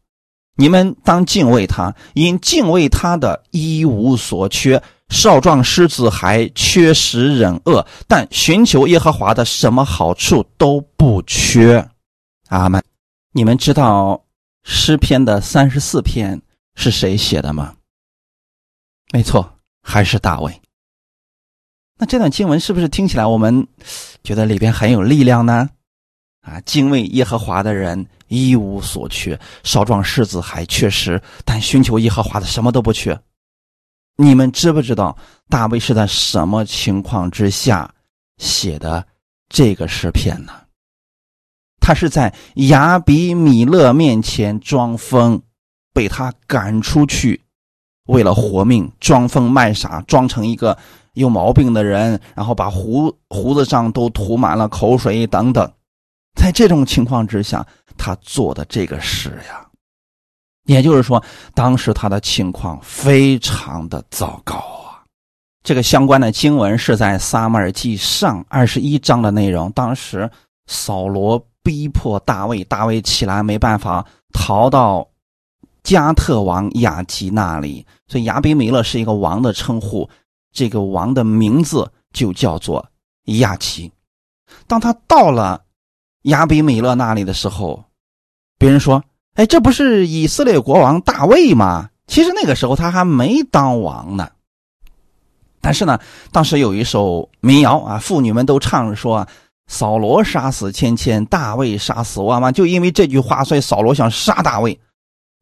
[0.57, 4.81] 你们当敬畏他，因敬畏他的一无所缺。
[5.11, 11.87] 少壮狮子还缺食忍饿，但寻求耶和华的什么好处都不缺。
[12.49, 12.83] 阿门。
[13.33, 14.25] 你们知道
[14.63, 16.41] 诗篇的三十四篇
[16.75, 17.77] 是谁写的吗？
[19.13, 20.61] 没错，还是大卫。
[21.97, 23.67] 那这段经文是不是听起来我们
[24.23, 25.71] 觉得里边很有力量呢？
[26.41, 33.19] 啊，敬畏耶和华的人一无所缺，少壮狮子还缺食，但寻求耶和华的什么都不缺。
[34.17, 35.17] 你们知不知道
[35.49, 37.93] 大卫是在什么情况之下
[38.39, 39.07] 写的
[39.49, 40.64] 这个诗篇呢？
[41.87, 45.39] 他是在亚比米勒面前装疯，
[45.93, 47.39] 被他赶出去，
[48.07, 50.79] 为了活命装疯卖傻，装成一个
[51.13, 55.71] 有毛病的人，然后把胡胡子上都涂满了口水等等。
[56.41, 57.67] 在这种情况之下，
[57.99, 59.67] 他做的这个事呀，
[60.65, 65.05] 也就是说，当时他的情况非常的糟糕啊。
[65.63, 69.71] 这个相关的经文是在撒母耳记上二十一章的内容。
[69.73, 70.31] 当时
[70.67, 75.09] 扫罗逼迫大卫，大卫起来没办法逃到
[75.83, 80.09] 加特王亚吉那里，所以亚比米勒是一个王的称呼，
[80.53, 82.87] 这个王的名字就叫做
[83.25, 83.91] 亚吉。
[84.69, 85.63] 当他到了。
[86.25, 87.85] 亚比米勒那里的时候，
[88.57, 89.05] 别人说
[89.37, 94.31] ：“哎，这不是以色列国王大卫吗？”其实那个时候他还没当王呢。
[95.61, 96.01] 但是呢，
[96.33, 99.29] 当时有一首民谣啊，妇女们都唱着说
[99.67, 104.79] ：“扫罗杀死千千，大卫杀死万万。”就因为这句话，所以扫罗想杀大卫。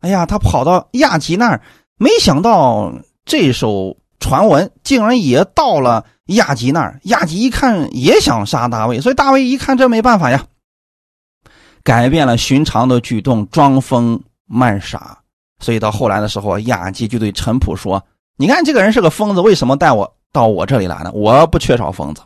[0.01, 1.61] 哎呀，他跑到亚吉那儿，
[1.97, 2.93] 没想到
[3.25, 7.01] 这首传闻竟然也到了亚吉那儿。
[7.05, 10.45] 亚吉一看，也想杀大卫，所以大卫一看这没办法呀。
[11.85, 15.19] 改变了寻常的举动，装疯卖傻，
[15.61, 18.05] 所以到后来的时候，亚吉就对陈普说
[18.39, 21.11] ：“你看这个人是个疯子，为什么带我到我这里来呢？
[21.13, 22.23] 我不缺少疯子。”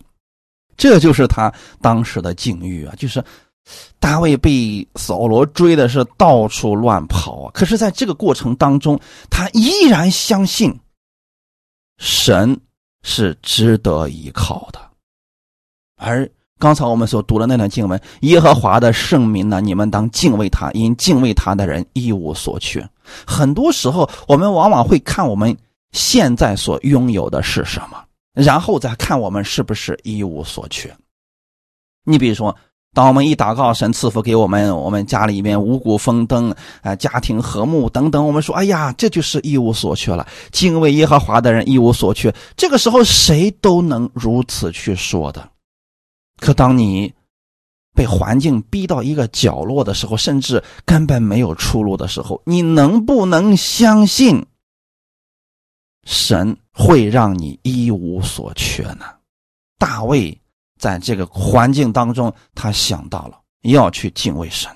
[0.76, 2.94] 这就是他当时的境遇啊！
[2.96, 3.22] 就是
[3.98, 8.98] 大卫被扫罗追的是到处乱跑啊，可是在这个过程当中，
[9.30, 10.78] 他依然相信
[11.98, 12.58] 神
[13.02, 14.80] 是值得依靠的，
[15.96, 16.30] 而。
[16.58, 19.60] 刚才我们所读的那段经文，耶和华的圣名呢？
[19.60, 22.82] 你们当敬畏他，因敬畏他的人一无所缺。
[23.26, 25.54] 很多时候，我们往往会看我们
[25.92, 28.02] 现在所拥有的是什么，
[28.36, 30.94] 然后再看我们是不是一无所缺。
[32.04, 32.54] 你比如说，
[32.94, 40.26] 当我们一祷告，神赐福给我们，我们家里面五谷丰登，啊，家庭和睦等等，我们说，哎呀，这就是一无所缺了。
[40.52, 42.34] 敬畏耶和华的人一无所缺。
[42.56, 45.50] 这个时候，谁都能如此去说的。
[46.38, 47.12] 可当你
[47.94, 54.44] 被环境逼到一个角落的时候，甚至根本没有出路的时候，你能不能相信
[56.06, 59.04] 神会让你一无所缺呢？
[59.78, 60.40] 大卫。
[60.78, 64.70] 在这个环境当中，他想到了要去敬畏神。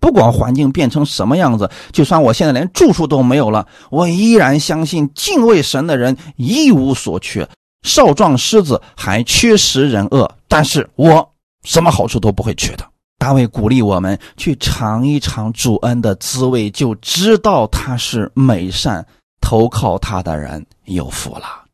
[0.00, 7.48] 不管环境变成什么样子，就算我现在连住处都没有了，我依然相信敬畏神的人一无所缺。
[7.84, 12.84] 少壮狮子还缺食人恶，但是我什么好处都不会缺的。
[13.18, 19.06] 大卫鼓励我们去尝一尝主恩的滋味，就知道他是美善，
[19.40, 21.64] 投靠他的人有福了。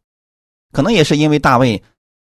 [0.72, 1.83] 可能也是因为大卫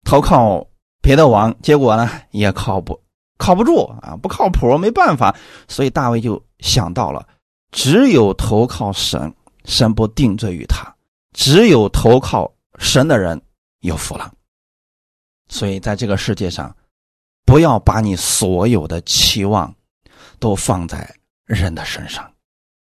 [0.04, 0.66] 投靠。
[1.02, 3.00] 别的王，结果呢也靠不
[3.38, 5.32] 靠不住啊，不靠谱，没办法，
[5.68, 7.24] 所以大卫就想到了，
[7.70, 9.32] 只有投靠神，
[9.64, 10.84] 神不定罪于他；
[11.32, 13.40] 只有投靠神的人
[13.82, 14.32] 有福了。
[15.48, 16.74] 所以在这个世界上，
[17.44, 19.72] 不要把你所有的期望
[20.40, 21.08] 都放在
[21.44, 22.28] 人的身上，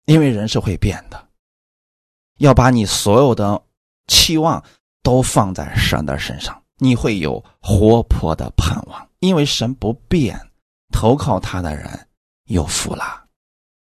[0.06, 1.28] 因为人是会变的。
[2.44, 3.62] 要把你所有的
[4.08, 4.62] 期望
[5.02, 6.62] 都放在神的身上。
[6.78, 10.38] 你会有活泼的盼望，因为神不变，
[10.92, 12.08] 投靠他的人
[12.48, 13.24] 有福了。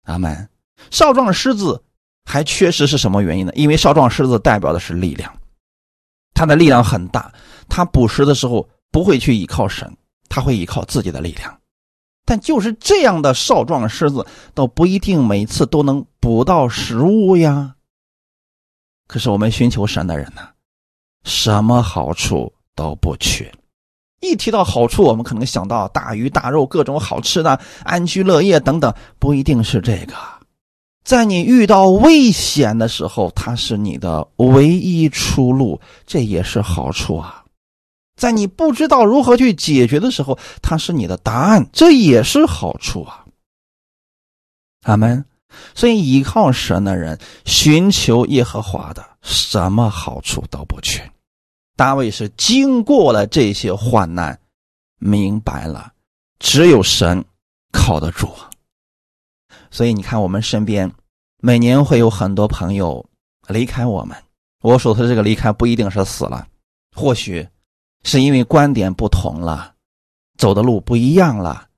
[0.06, 0.50] 阿门。
[0.90, 1.84] 少壮狮子
[2.26, 3.52] 还缺失是什么原因呢？
[3.54, 5.32] 因为少壮狮子代表的是力量，
[6.34, 7.32] 他的力量很大，
[7.68, 9.96] 他捕食的时候不会去依靠神，
[10.28, 11.56] 他会依靠自己的力量。
[12.26, 17.76] 但就是这样的少壮狮子，都不一定每次都能捕到食物呀。
[19.10, 20.42] 可是我们寻求神的人呢，
[21.24, 22.54] 什么好处？
[22.76, 23.52] 都不缺。
[24.22, 30.14] 一提到好处，我们可能想到大鱼大肉、各种好吃的、安居乐业等等，不一定是这个。
[31.04, 37.44] 在你遇到危险的时候，它是你的唯一出路，这也是好处啊。
[38.16, 43.26] 在你不知道如何去解决的时候，它是你的答案，这也是好处啊。
[44.84, 45.26] 阿门。
[45.76, 51.12] 所以，依靠神的人，寻求耶和华的，什么好处都不缺。
[51.76, 54.40] 大卫是经过了这些患难，
[55.00, 55.94] 明白了，
[56.40, 57.24] 只有神
[57.72, 58.30] 靠得住。
[59.72, 60.92] 所以你看，我们身边
[61.42, 63.06] 每年会有很多朋友
[63.48, 64.18] 离开我们。
[64.62, 66.48] 我说的这个离开不一定是死了，
[66.96, 67.48] 或许
[68.04, 69.74] 是因为观点不同了，
[70.38, 71.70] 走的路不一样了，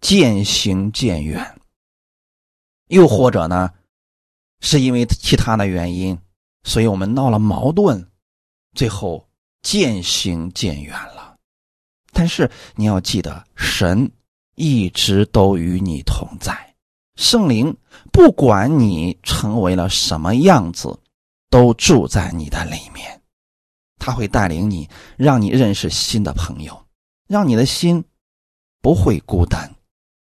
[0.00, 1.55] 渐行渐远。
[2.88, 3.70] 又或者呢，
[4.60, 6.18] 是因为其他的原因，
[6.64, 8.08] 所以我们闹了矛盾，
[8.74, 9.24] 最后。
[9.62, 11.36] 渐行渐远了，
[12.12, 14.08] 但是你要记得，神
[14.54, 16.76] 一直都与你同在。
[17.16, 17.76] 圣灵
[18.12, 20.96] 不管你成为了什么样子，
[21.50, 23.20] 都住在你的里面。
[23.98, 26.86] 他会带领你，让你认识新的朋友，
[27.26, 28.04] 让你的心
[28.80, 29.74] 不会孤单，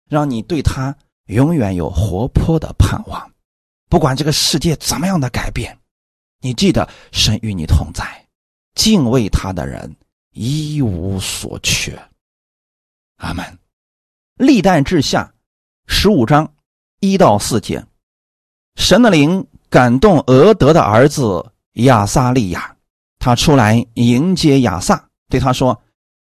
[0.08, 0.96] 让你对他
[1.28, 3.30] 永远有活泼的盼望。
[3.88, 5.78] 不管这个世界怎么样的改变，
[6.40, 8.04] 你记得神与你同在。
[8.74, 9.96] 敬畏他的人
[10.32, 11.98] 一无所缺。
[13.16, 13.58] 阿门。
[14.36, 15.32] 历代志下
[15.86, 16.52] 十五章
[17.00, 17.84] 一到四节，
[18.76, 22.76] 神的灵感动俄德的儿子亚撒利亚，
[23.18, 25.82] 他出来迎接亚撒，对他说：“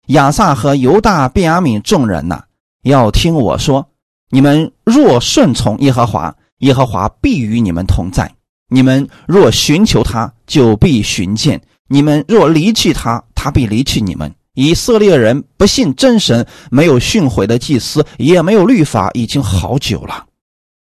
[0.09, 2.45] 亚撒和犹大、便雅悯众人呐，
[2.83, 3.89] 要听我说，
[4.33, 8.25] 你们若顺从耶和华，耶和华必与你们同在；
[8.67, 14.33] 你们若寻求他，就必寻见。”你们若离弃他，他必离弃你们。
[14.55, 20.25] 以色列人不信真神，没有训诲的祭司，也没有律法，已经好久了。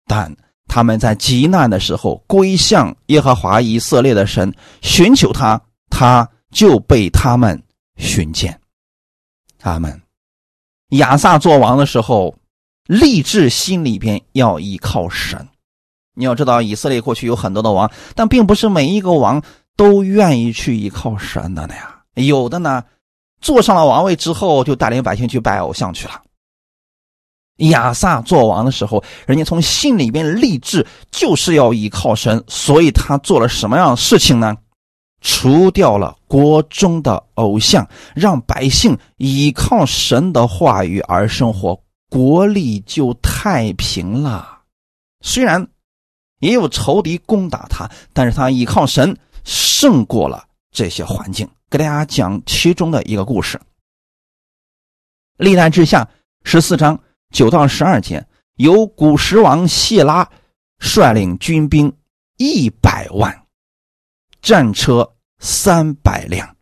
[0.07, 0.35] 但
[0.67, 7.61] 他们在极难的时候归向耶和华以色列的神，寻求他，他就被他们
[7.97, 8.59] 寻见。
[9.61, 10.01] 阿门。
[10.91, 12.33] 亚撒做王的时候，
[12.87, 15.47] 立志心里边要依靠神。
[16.15, 19.43] 你要知道，以色列过去有很多的王，但并不是每一个王。
[19.77, 22.83] 都愿意去依靠神的呢呀，有的呢，
[23.39, 26.19] 坐上了王位之后，就带领百姓去拜偶像去了。
[27.57, 34.57] 亚撒做王的时候，人家从心里边立志，就是要依靠神，所以他做了什么样的事情呢？
[35.21, 41.79] 除掉了国中的偶像，让百姓依靠神的话语而生活，
[42.09, 44.63] 国力就太平了。
[45.21, 45.67] 虽然
[46.39, 49.17] 也有仇敌攻打他，但是他依靠神。
[49.49, 53.57] 胜过了这些环境，给大家讲其中的一个故事。
[55.37, 56.09] 历代之下
[56.43, 56.99] 十四章
[57.31, 60.29] 九到十二节，由古时王谢拉
[60.79, 61.95] 率领军兵
[62.35, 63.45] 一百万，
[64.41, 66.57] 战车三百辆，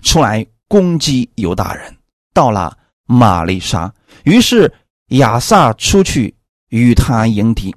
[0.00, 1.94] 出来攻击犹大人。
[2.32, 3.92] 到了玛丽莎，
[4.24, 4.70] 于是
[5.08, 6.34] 亚萨出去
[6.70, 7.74] 与他迎敌，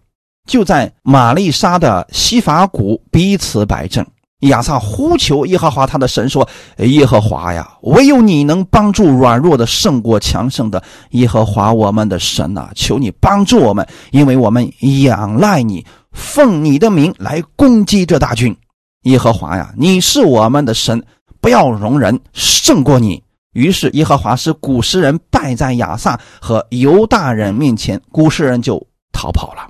[0.47, 4.05] 就在玛丽莎的西法谷彼此摆阵。
[4.41, 10.81] 亚萨呼求耶和华他的神说：“耶和华呀，唯有你能帮助软弱的胜过强盛的。
[11.11, 14.71] 耶和华我们的神呐，求你帮助我们，因为我们
[15.03, 18.55] 仰赖你，奉你的名来攻击这大军。
[19.03, 21.03] 耶和华呀，你是我们的神，
[21.41, 23.21] 不要容忍胜过你。”
[23.57, 29.67] 于是耶和华使古时人败在亚萨和犹大人面前，古时人就逃跑了。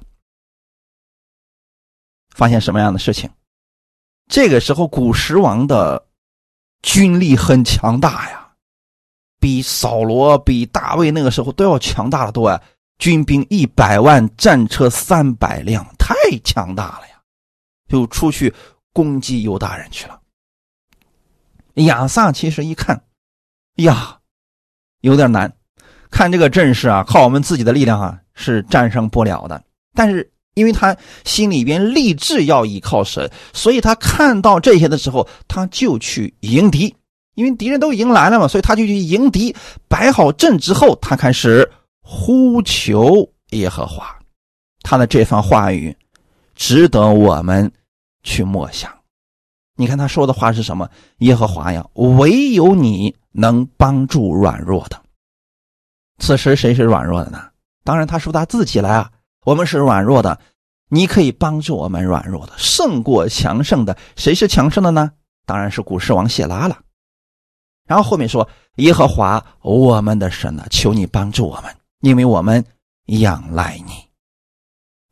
[2.35, 3.29] 发现什么样的事情？
[4.27, 6.05] 这个时候，古时王的
[6.81, 8.51] 军力很强大呀，
[9.39, 12.61] 比扫罗、比大卫那个时候都要强大的多啊！
[12.99, 16.13] 军兵一百万，战车三百辆，太
[16.43, 17.21] 强大了呀！
[17.87, 18.53] 就出去
[18.91, 20.19] 攻击犹大人去了。
[21.75, 23.01] 亚萨其实一看，
[23.77, 24.17] 呀，
[25.01, 25.51] 有点难，
[26.11, 29.63] 看这个阵势啊，靠我们自己的力量啊是战胜不了的。
[29.93, 30.31] 但是。
[30.57, 36.91] 因为他心里边立志要依靠神，所以他看到这些的时候，他就去迎敌。
[37.35, 39.55] 因为敌人都迎来了嘛，所以他就去迎敌。
[39.87, 41.71] 摆好阵之后，他开始
[42.01, 44.17] 呼求耶和华。
[44.81, 45.95] 他的这番话语
[46.55, 47.71] 值得我们
[48.23, 48.91] 去默想。
[49.75, 50.89] 你看他说的话是什么？
[51.19, 54.99] 耶和华呀，唯有你能帮助软弱的。
[56.17, 57.39] 此时谁是软弱的呢？
[57.83, 59.11] 当然，他说他自己来啊。
[59.45, 60.37] 我们是软弱的，
[60.89, 63.95] 你可以帮助我们软弱的胜过强盛的。
[64.17, 65.11] 谁是强盛的呢？
[65.45, 66.79] 当然是古狮王谢拉了。
[67.87, 72.65] 然后后面说：“耶和华我们的神呢，求你帮助我们，因为我们
[73.05, 73.93] 仰赖你。”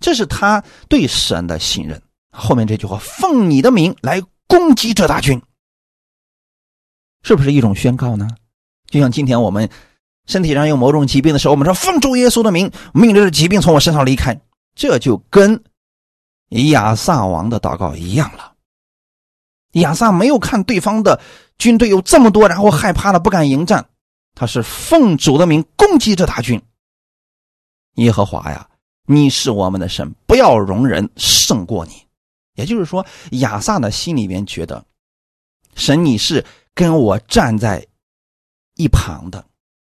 [0.04, 2.02] 这是他对神的信任。
[2.32, 5.42] 后面这句话：“奉你的名来攻击这大军。”
[7.26, 8.28] 是不是一种宣告呢？
[8.90, 9.70] 就像今天我们。
[10.28, 14.42] 身体上有某种疾病的时候，我们说奉主耶稣的名，命令这疾病从我身上离开。
[14.74, 15.64] 这就跟
[16.50, 18.56] 亚萨王的祷告一样了。
[19.74, 21.22] 亚萨没有看对方的
[21.60, 23.88] 军队有这么多，然后害怕了不敢迎战，
[24.34, 26.60] 他是奉主的名攻击这大军。
[27.98, 28.68] 耶和华呀，
[29.06, 32.02] 你是我们的神，不要容忍胜过你。
[32.56, 34.84] 也就是说，亚萨的心里边觉得，
[35.76, 36.44] 神你是
[36.76, 37.88] 跟我站在
[38.76, 39.44] 一旁的。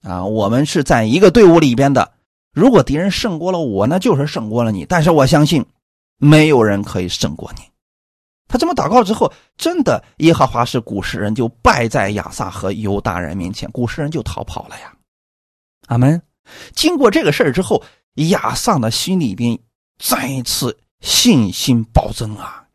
[0.02, 2.12] 啊，我们是在一个队伍里边的。
[2.54, 4.84] 如果敌人胜过了我，那就是胜过了你。
[4.84, 5.64] 但是我相信，
[6.18, 7.62] 没有人可以胜过你。
[8.48, 14.94] 他这么祷告之后，真的，耶和华是古时人就败在亚萨和犹大人面前，古时人就逃跑了呀。
[15.88, 16.22] 阿门。
[16.74, 17.82] 经过这个事儿之后，
[18.16, 19.58] 亚萨的心里边
[20.04, 22.66] 再一次信心暴增啊。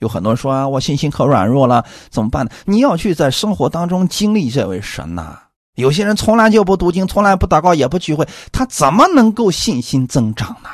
[0.00, 2.50] 有很多人说啊，我信心可软弱了，怎么办呢？
[2.66, 5.38] 你要去在生活当中经历这位神呐。
[5.76, 10.68] 有些人从来就不读经，从来不祷告，也不聚会，他怎么能够信心增长呢？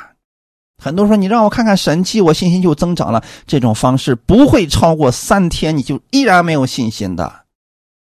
[0.82, 7.32] 很多人说：“你让我看看神迹，我信心就增长了。”这种方式不会超过三天，你就依然没有信心的。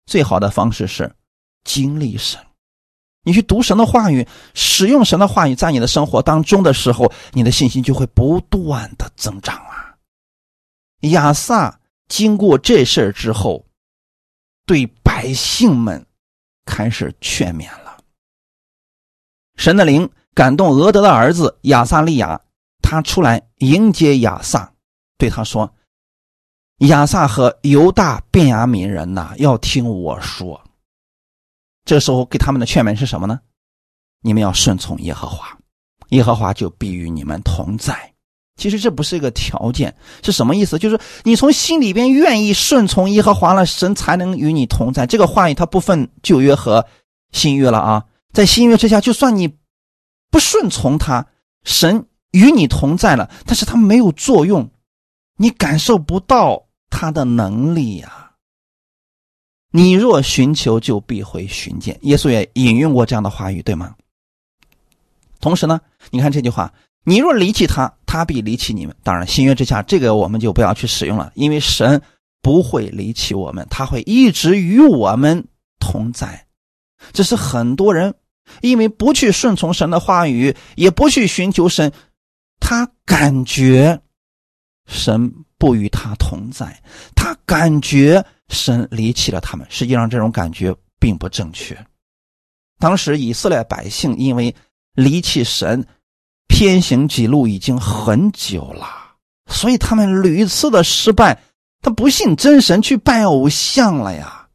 [0.05, 1.11] 最好的方式是
[1.63, 2.39] 经历神，
[3.23, 9.57] 你去读神的话语，使用神的话语，在你的生活当中的时候，你的信心就会不断的增长。
[11.01, 13.65] 亚萨经过这事儿之后，
[14.65, 16.05] 对百姓们。
[16.65, 17.97] 开始劝勉了。
[19.55, 22.39] 神的灵感动俄德的儿子亚萨利亚，
[22.83, 24.71] 他出来迎接亚萨，
[25.17, 25.73] 对他说
[26.87, 30.63] ：“亚萨和犹大便雅悯人呐，要听我说。”
[31.85, 33.39] 这时候给他们的劝勉是什么呢？
[34.21, 35.57] 你们要顺从耶和华，
[36.09, 38.13] 耶和华就必与你们同在。
[38.59, 40.77] 其实这不是一个条件，是什么意思？
[40.77, 45.07] 就是你从心里边愿意顺从耶和华了，神才能与你同在。
[45.07, 46.85] 这个话语它不分旧约和
[47.31, 49.55] 新约了啊，在新约之下，就算你
[50.29, 51.25] 不顺从他，
[51.63, 54.69] 神与你同在了，但是他没有作用，
[55.37, 58.33] 你感受不到他的能力呀。
[59.71, 61.97] 你若寻求，就必会寻见。
[62.01, 63.95] 耶稣也引用过这样的话语，对吗？
[65.39, 65.79] 同时呢，
[66.11, 66.73] 你看这句话。
[67.09, 68.95] 你若离弃他，他必离弃你们。
[69.01, 71.99] 当然，新约之下，这个我们就不要去使用了，因为神
[72.39, 75.47] 不会离弃我们，他会一直与我们
[75.79, 76.45] 同在。
[77.11, 78.13] 只是很多人
[78.61, 81.91] 因为不去顺从神的话语，也不去寻求神，
[82.59, 83.99] 他感觉
[84.85, 86.79] 神不与他同在，
[87.15, 89.65] 他感觉神离弃了他们。
[89.67, 91.75] 实际上，这种感觉并不正确。
[92.77, 94.53] 当时以色列百姓因为
[94.93, 95.83] 离弃神、
[96.49, 98.85] 偏行己路已经很久了，
[99.49, 101.41] 所以他们屡次的失败，
[101.81, 104.47] 他不信真神，去拜偶像了呀。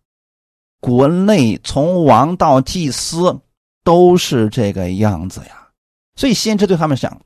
[0.80, 3.40] 国内从王到祭司
[3.82, 5.68] 都是这个样子呀，
[6.14, 7.18] 所以先知对他们讲：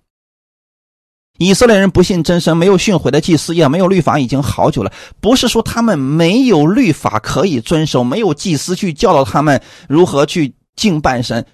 [1.39, 4.93] 以色列人不信真神，没有训诲的祭司，也没有律法，已经好久了。
[5.21, 11.45] 不是说他们没有律法可以遵守，没有祭司去教导他们如何去敬拜神，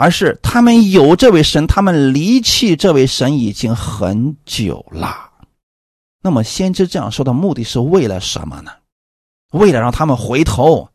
[0.00, 5.30] 而是他们有这位神，他们离弃这位神已经很久了。
[6.22, 8.72] 那么先知这样说的目的是为了什么呢？
[9.52, 10.88] 为了让他们回头。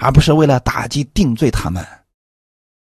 [0.00, 1.84] 而不是为了打击定罪他们。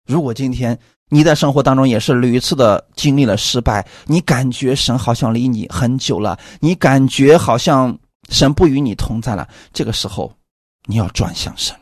[0.06, 7.98] 如果今天你在生活当中也是屡次的经历了失败，你感觉神好像离你很久了，你感觉好像
[8.28, 10.32] 神不与你同在了，这个时候
[10.86, 11.74] 你要转向神。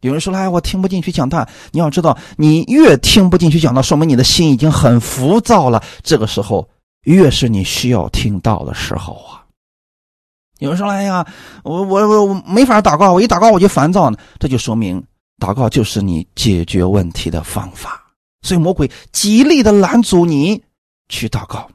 [0.00, 5.82] 有人说：“哎，我听不进去讲道。”你要知道，你越听不进去讲道，说明你的心已经很浮躁了。
[6.02, 6.68] 这个时候，
[7.04, 9.44] 越是你需要听到的时候啊。
[10.58, 11.26] 有人说：“哎呀，
[11.64, 15.02] 我我我没法祷告，我一祷告我就烦躁呢。”这就说明
[15.38, 18.02] 祷告就是你解决问题的方法。
[18.42, 20.62] 所以魔鬼极力的拦阻你
[21.08, 21.68] 去祷告。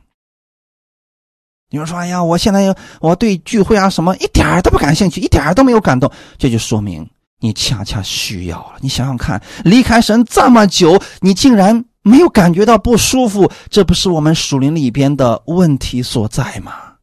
[1.70, 7.08] 有人说：“哎呀，我现在我对聚会啊什么一点都不感兴趣，一点都没有感动。”这就说明
[7.40, 8.78] 你恰恰需要了。
[8.82, 16.96] 你想想看，离开神这么久，你竟然没有感觉到不舒服，这不是我们属灵里边的问题所在吗？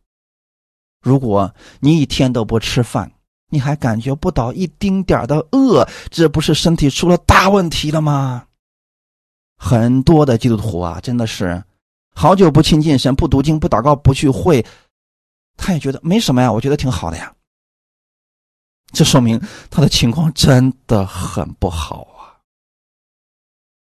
[1.02, 3.10] 如果你一天都不吃饭，
[3.50, 8.44] 你还感觉不到一丁点的饿，这不是身体出了大问题了吗？
[9.58, 11.62] 很多的基督徒啊，真的是
[12.14, 14.64] 好久不亲近神、不读经、不祷告、不去会，
[15.56, 17.32] 他也觉得没什么呀，我觉得挺好的呀。
[18.92, 19.40] 这说明
[19.70, 22.36] 他的情况真的很不好啊。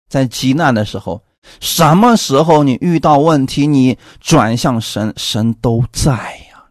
[0.09, 1.25] 在极难的时候，
[1.61, 6.13] 什么时候你遇到问题，你转向神，神都在
[6.51, 6.67] 呀。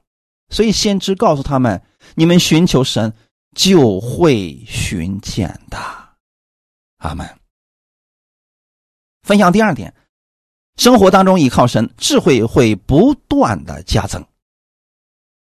[0.50, 1.82] 所以先知告诉他们
[2.16, 3.14] ：“你们寻求神，
[3.56, 5.78] 就会寻见的。”
[7.00, 7.28] 阿门。
[9.24, 9.94] 分享第二点，
[10.78, 14.26] 生活当中依靠神，智慧会不断的加增。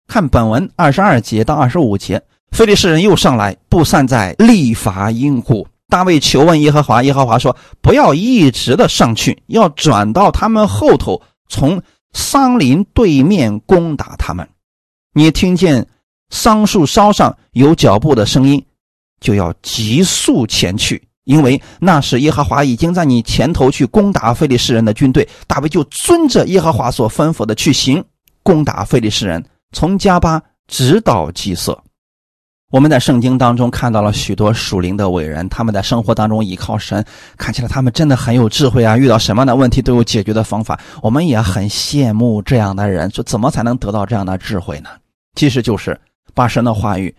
[0.07, 5.67] 看本文二十二节到二十五节，非利士人又上来，布散在利法因谷。
[5.87, 11.81] 大卫求问耶和华，耶和华说：“不要一直的上去，要转到他们后头，从
[12.13, 14.47] 桑林对面攻打他们。”
[15.13, 15.87] 你听见
[16.29, 18.65] 桑树梢上有脚步的声音，
[19.21, 25.27] 就要急速前去，因为那时耶和华已经在你前头去攻打非利士人的军队。
[25.45, 28.03] 大卫就遵着耶和华所吩咐的去行，
[28.41, 31.79] 攻打非利士人，从加巴直到基色。
[32.72, 37.05] 我们在圣经当中看到了许多属灵的伟人，他们在生活当中依靠神，
[37.38, 38.97] 看起来他们真的很有智慧啊！
[38.97, 40.80] 遇到什么样的问题都有解决的方法。
[41.01, 44.89] 我们也很羡慕这样的人，说怎么才能得到这样的智慧呢？
[45.36, 45.99] 其实就是
[46.34, 47.16] 把神的话语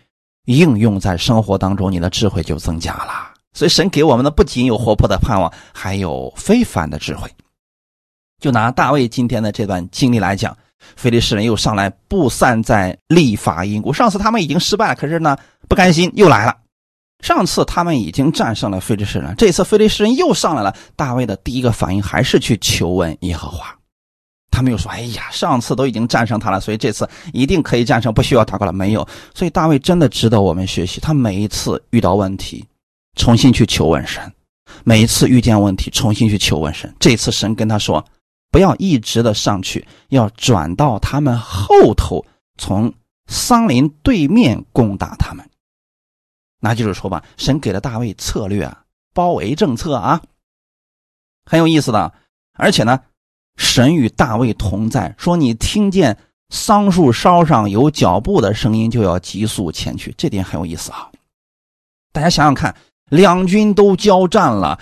[0.46, 3.32] 应用在生活当中，你的智慧就增加了。
[3.52, 7.30] 所以神给我们的不仅有活泼的盼望，还有非凡的智慧。
[8.40, 10.54] 就拿大卫今天的这段经历来讲，
[10.96, 13.92] 菲利士人又上来布散在立法因谷。
[13.92, 15.36] 上次他们已经失败了，可是呢
[15.68, 16.56] 不甘心又来了。
[17.24, 20.74] 上次他们已经战胜了菲利士人，这次菲利士人又上来了。
[20.94, 23.74] 大卫的第一个反应还是去求问耶和华。
[24.50, 30.98] 他们又说：“哎呀，上次都已经战胜他了，所以这次一定可以战胜，不需要祷告了。”没有，所以大卫真的值得我们学习。
[30.98, 32.64] 他每一次遇到问题，
[33.16, 34.22] 重新去求问神；
[34.82, 36.94] 每一次遇见问题，重新去求问神。
[36.98, 38.02] 这次神跟他说
[38.50, 42.24] ：“不要一直的上去，要转到他们后头，
[42.56, 42.92] 从
[43.26, 45.48] 桑林对面攻打他们。”
[46.60, 48.72] 那就是说吧，神给了大卫策略，
[49.12, 50.22] 包围政策啊，
[51.44, 52.12] 很有意思的，
[52.54, 53.00] 而且呢。
[53.58, 56.18] 神与大卫同在，说你听见
[56.50, 60.14] 桑树梢上有脚步的声音，就要急速前去。
[60.18, 61.10] 这点很有意思啊！
[62.12, 62.76] 大家想想看，
[63.08, 64.78] 两军都交战了，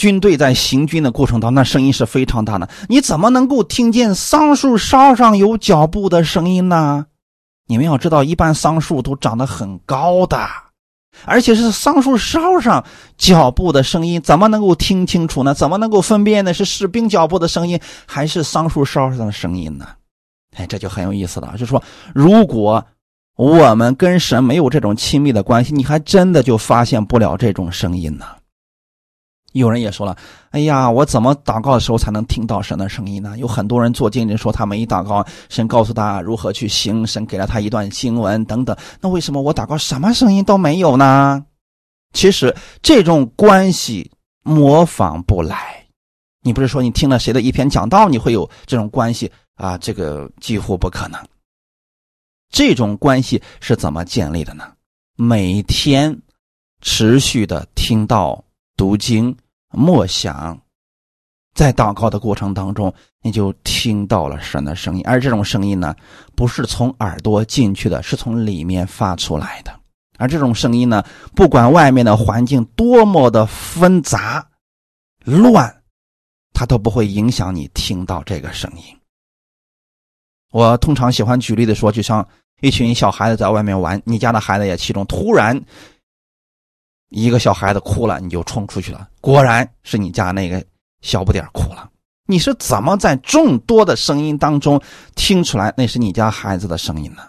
[0.00, 2.66] 军队在行军的过程当中，那声音是非常大的。
[2.88, 7.04] 你怎么能够听见桑树梢上有脚步的声音呢？
[7.66, 10.38] 你们要知道，一般桑树都长得很高的。
[11.26, 12.82] 而且是桑树梢上
[13.18, 15.52] 脚步的声音，怎么能够听清楚呢？
[15.52, 19.86] 怎么能够分辨的是士兵脚步的声音，还是桑树梢上的声音呢？
[20.56, 21.54] 哎，这就很有意思了。
[21.58, 21.82] 就说，
[22.14, 22.82] 如果
[23.36, 28.24] 我们跟神没有这种亲密的关系，你还真的就发现不了这种声音呢。
[29.52, 30.16] 有人也说了
[30.50, 38.76] ：“哎呀，我怎么祷告的时候才能听到神的声音呢？”有很多人做见证说，他们一祷告，神告诉他如何去行，神给了他一段经文等等。
[39.00, 41.44] 那为什么我祷告什么声音都没有呢？
[42.12, 44.10] 其实这种关系
[44.42, 45.84] 模仿不来。
[46.42, 49.76] 你不是说你听了谁的一篇讲道，你会有这种关系啊？
[49.78, 51.20] 这个几乎不可能。
[52.50, 54.64] 这种关系是怎么建立的呢？
[55.16, 56.18] 每天
[56.80, 58.42] 持续的听到、
[58.80, 59.36] 读经、
[59.72, 60.58] 默想，
[61.54, 65.02] 在祷告的过程当中，你就听到了神的声音。
[65.06, 65.94] 而这种声音呢，
[66.34, 69.80] 不是从耳朵进去的，是从里面发出来的。
[70.16, 71.04] 而这种声音呢，
[71.34, 74.48] 不管外面的环境多么的纷杂、
[75.26, 75.82] 乱。
[76.54, 78.96] 它都不会影响你听到这个声音。
[80.52, 82.26] 我通常喜欢举例的说，就像
[82.62, 85.62] 一群小孩子在外面玩，你家的孩子也其中，突然
[87.10, 90.64] 一个小孩子哭了，你就冲出去了，果然是你家那个
[91.02, 91.88] 小不点哭了。
[92.26, 94.80] 你是怎么在众多的声音当中
[95.16, 97.22] 听出来那是你家孩子的声音呢？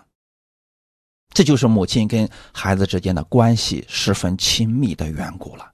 [1.33, 5.67] 这就是母亲跟孩子之间的关系十分亲密的缘故了。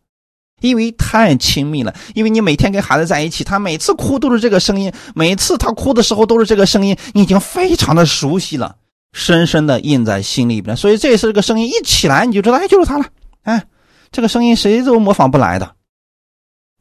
[0.62, 8.76] 因为太亲密了，因为你每天跟孩子在一起，他每次哭都是这个声音，每次他哭的时候都是这个声音，你已经非常的熟悉了，
[9.14, 10.76] 深深的印在心里边。
[10.76, 13.06] 所以这次这个声音一起来，你就知道，哎，就是他了。
[13.44, 13.64] 哎，
[14.12, 15.76] 这个声音谁都模仿不来的。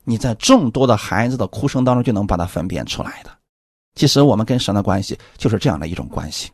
[0.04, 3.30] 你在众多的孩子的哭声当中就能把它分辨出来的。
[3.94, 6.50] 其实我们跟神的关系就是这样的一种关系。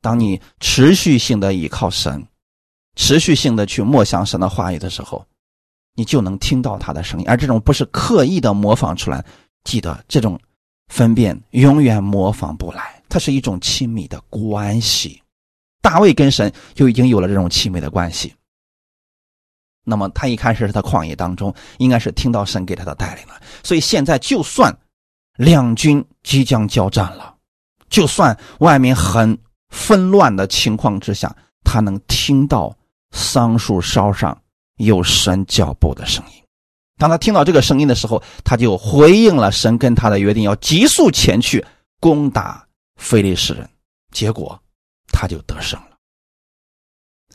[0.00, 2.26] 当你持续性的依靠神，
[2.96, 5.24] 持续性的去默想神的话语的时候。
[5.94, 9.22] 你就能听到他的声音，而这种不是刻意的模仿出来。
[9.64, 10.40] 记得这种
[10.88, 15.20] 分辨永远模仿不来，它是一种亲密的关系。
[15.82, 18.34] 大卫跟神就已经有了这种亲密的关系。
[19.84, 23.40] 那么他一开始是在旷野当中，应该是听到神给他的带领了。
[23.62, 24.76] 所以现在就算
[25.36, 27.34] 两军即将交战了，
[27.88, 29.38] 就算外面很
[29.70, 32.76] 纷乱的情况之下，他能听到
[33.10, 34.36] 桑树梢上。
[34.78, 36.42] 有神脚步的声音，
[36.98, 41.64] 当他听到这个声音的时候，他就回应了神跟他的约定，要急速前去
[42.00, 42.66] 攻打
[42.96, 43.68] 非利士人。
[44.12, 44.60] 结果
[45.12, 45.96] 他就得胜了。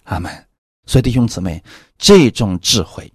[0.05, 0.45] 阿门。
[0.87, 1.63] 所以弟兄姊妹，
[1.97, 3.11] 这种智慧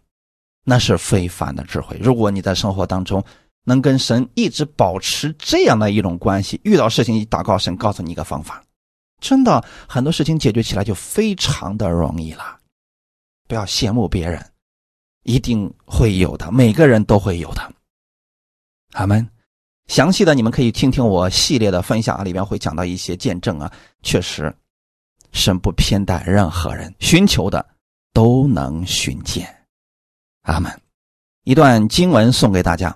[0.64, 1.96] 那是非凡的智慧。
[2.00, 3.24] 如果你在生活当中
[3.64, 8.62] 能跟神一直保持这样的一种关系，遇到事情一祷告，神告诉你一个方法，
[9.20, 12.58] 真的很多事情解决起来就非常的容易了。
[13.48, 14.44] 不要羡慕别人，
[15.24, 17.72] 一定会有的，每个人都会有的。
[18.92, 19.28] 阿门。
[19.88, 23.70] 详细的你们可以听听我系列的分享啊，里边会讲到一些见证啊。
[24.02, 24.54] 确实，
[25.32, 27.64] 神不偏待任何人，寻求的
[28.12, 29.48] 都能寻见。
[30.42, 30.70] 阿门。
[31.44, 32.90] 一段经文送给大家，《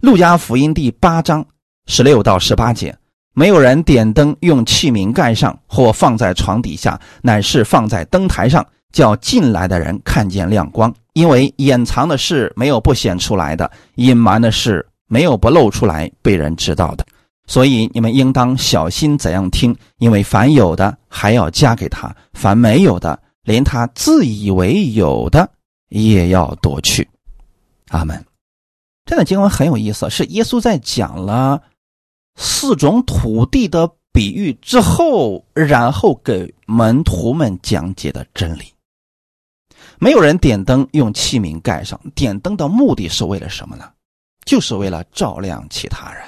[0.00, 1.44] 路加福音》第八章
[1.86, 2.96] 十六到十八节：
[3.34, 8.66] 没有人点灯用器皿盖上或放在床底下，乃是放在灯台上。
[8.90, 17.06] 叫进来的人看见亮光，因为掩藏的事没有不显出来的，隐瞒的事没有不露出来被人知道的。
[17.46, 25.50] 所以你们应当小心怎样听，因为凡有的还要加给他，凡没有的，连他自以为有的
[25.88, 27.08] 也要夺去。
[27.88, 28.22] 阿门。
[29.06, 31.62] 这段经文很有意思，是耶稣在讲了
[32.36, 38.64] 四种土地的比喻之后，然后给门徒们讲解的真理。
[39.98, 43.90] 没有人点灯用器皿盖上，点灯的目的是为了什么呢？
[44.44, 46.22] 就是为了照亮其他人。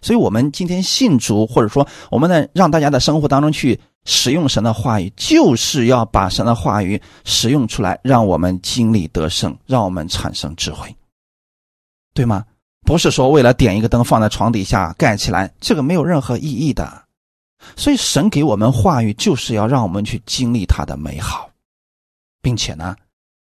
[0.00, 3.78] 所以，我们今天信主，或者说我们在让大家的生活当中去
[4.08, 10.96] 使用神的话语，就是要把神的话语使用出来，让我们经历得胜，让我们产生智慧，
[12.14, 12.42] 对吗？
[12.86, 17.04] 不是说为了点一个灯放在床底下盖起来，这个没有任何意义的。
[17.76, 21.50] 所以，神给我们话语，就是要让我们去经历它的美好。
[22.40, 22.96] 并且呢，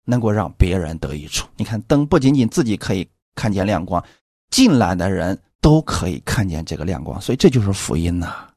[0.06, 1.46] 能够让别人得益处。
[1.56, 4.02] 你看，灯不仅仅自己可以看见亮光，
[4.48, 8.48] 进来的人都可以看见这个亮光，所以这就是福音呐，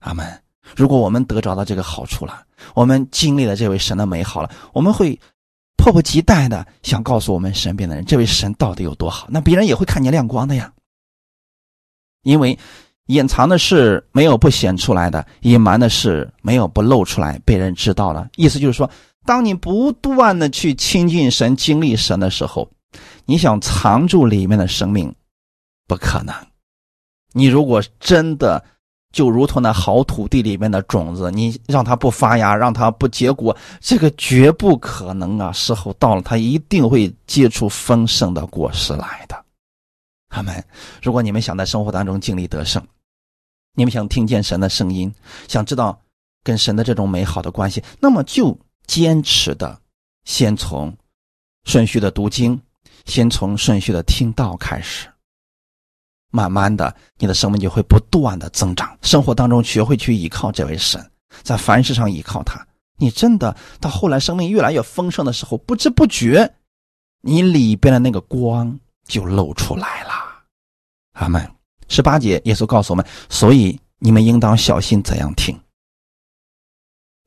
[0.00, 0.42] 阿门。
[0.76, 2.44] 如果我们得着了这个好处了，
[2.74, 5.18] 我们经历了这位神的美好了，我们会
[5.76, 9.26] 迫不及待的想告诉我们身边的人，这位神到底有多好。
[9.30, 10.72] 那别人也会看见亮光的呀，
[12.22, 12.58] 因为
[13.06, 18.28] 隐藏的事没有不显出来的，隐瞒的事没有不露出来被人知道了。
[18.36, 18.90] 意思就是说。
[19.26, 22.68] 当你不断的去亲近神、经历神的时候，
[23.26, 25.14] 你想藏住里面的生命，
[25.86, 26.34] 不可能。
[27.32, 28.64] 你如果真的
[29.12, 35.52] 就如同那好土地里面的种子，你让它不发芽，让它不结果，这个绝不可能啊！
[35.52, 39.44] 时候到了，它一定会结出丰盛的果实来的。
[40.28, 40.64] 他们，
[41.02, 42.82] 如果你们想在生活当中经历得胜，
[43.74, 45.12] 你们想听见神的声音，
[45.48, 46.00] 想知道
[46.42, 48.58] 跟神的这种美好的关系，那么就。
[48.86, 49.80] 坚持的
[50.24, 50.92] 先从
[51.62, 52.60] 顺序的读经，
[53.04, 55.06] 先从顺序的听道开始。
[56.30, 58.96] 慢慢的，你的生命就会不断的增长。
[59.02, 61.04] 生活当中学会去依靠这位神，
[61.42, 62.64] 在凡事上依靠他。
[62.96, 66.54] 你真的到后来生命越来越丰盛的时候，不知不觉，
[67.22, 70.10] 你里边的那个光就露出来了。
[71.12, 71.50] 阿门。
[71.88, 75.58] 十八节，耶稣告诉我们：所以你们应当小心怎样听。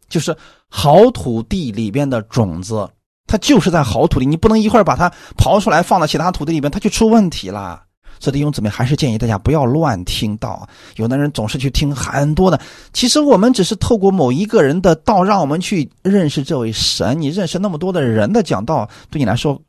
[0.07, 0.35] 就是
[0.69, 2.89] 好土地里边的种子，
[3.27, 7.82] 它就是在好土地，你不能一会儿把它刨出来放到其他土地里边，它就出问题了
[8.23, 8.25] 了。
[8.25, 10.65] 这弟兄姊妹还是建议大家不要乱听道。
[10.95, 12.57] 有的人总是去听很多的，
[12.93, 17.19] 其实我们只是透过某一个人的道，让我们去认识这位神。
[17.19, 19.61] 你认识那么多的人的讲道，对你来说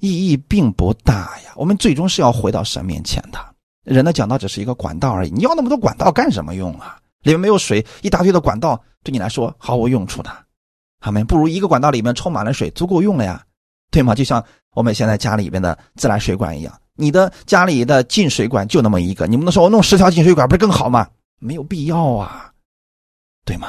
[0.00, 1.52] 意义并不大呀。
[1.54, 3.38] 我们最终是要回到神面前的。
[3.84, 6.98] 人的讲道只是一个管道而已，你要那么多管道干什么用啊？
[7.22, 10.30] 里面没有水，一大堆的管道对你来说毫无用处的。
[11.00, 13.42] 他们不如一个管道里面充满了水，足够用了呀，
[13.90, 14.14] 对吗？
[14.14, 14.44] 就像
[14.74, 16.72] 我们现在家里边的自来水管一样。
[17.00, 21.08] 你的家里的进水管就那么一个，你不能说我弄十条进水管不是更好吗？
[21.38, 22.52] 没有必要啊，
[23.44, 23.68] 对吗？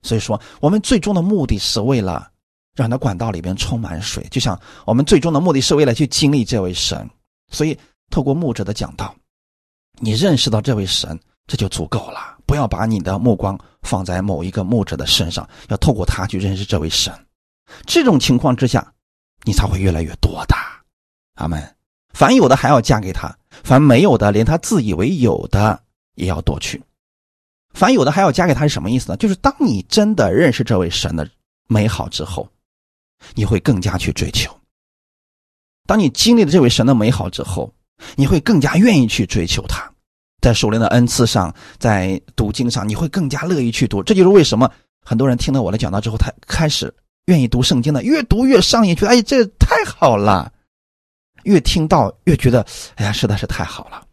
[0.00, 2.26] 所以说，我们最终的目的是为了
[2.74, 7.08] 让那管道里边充满水，就像我们最终的目的是为了去经历这位神。
[7.52, 7.78] 所以，
[8.10, 9.14] 透过牧者的讲道，
[10.00, 12.38] 你认识到这位神，这就足够了。
[12.46, 17.12] 不要把你的目光放在某一个牧者的身上，要透过他去认识这位神。
[17.86, 18.90] 这种情况之下，
[19.44, 20.56] 你才会越来越多的。
[21.34, 21.73] 阿门。
[22.14, 25.78] 凡有的还要嫁给他，凡没有的，连他自以为有的
[26.14, 26.82] 也要夺去。
[27.74, 29.16] 凡有的还要嫁给他是什么意思呢？
[29.16, 31.28] 就是当你真的认识这位神的
[31.66, 32.48] 美好之后，
[33.34, 34.50] 你会更加去追求。
[35.86, 37.70] 当你经历了这位神的美好之后，
[38.14, 39.90] 你会更加愿意去追求他。
[40.40, 44.02] 在属灵的恩赐上，在读经上，你会更加乐意去读。
[44.02, 44.70] 这就是为什么
[45.04, 46.94] 很多人听到我的讲道之后，他开始
[47.26, 50.52] 愿意读圣经的，越读越上瘾，觉得哎，这太好了。
[51.44, 52.64] 越听到越觉得，
[52.96, 54.04] 哎呀，实在是太好了。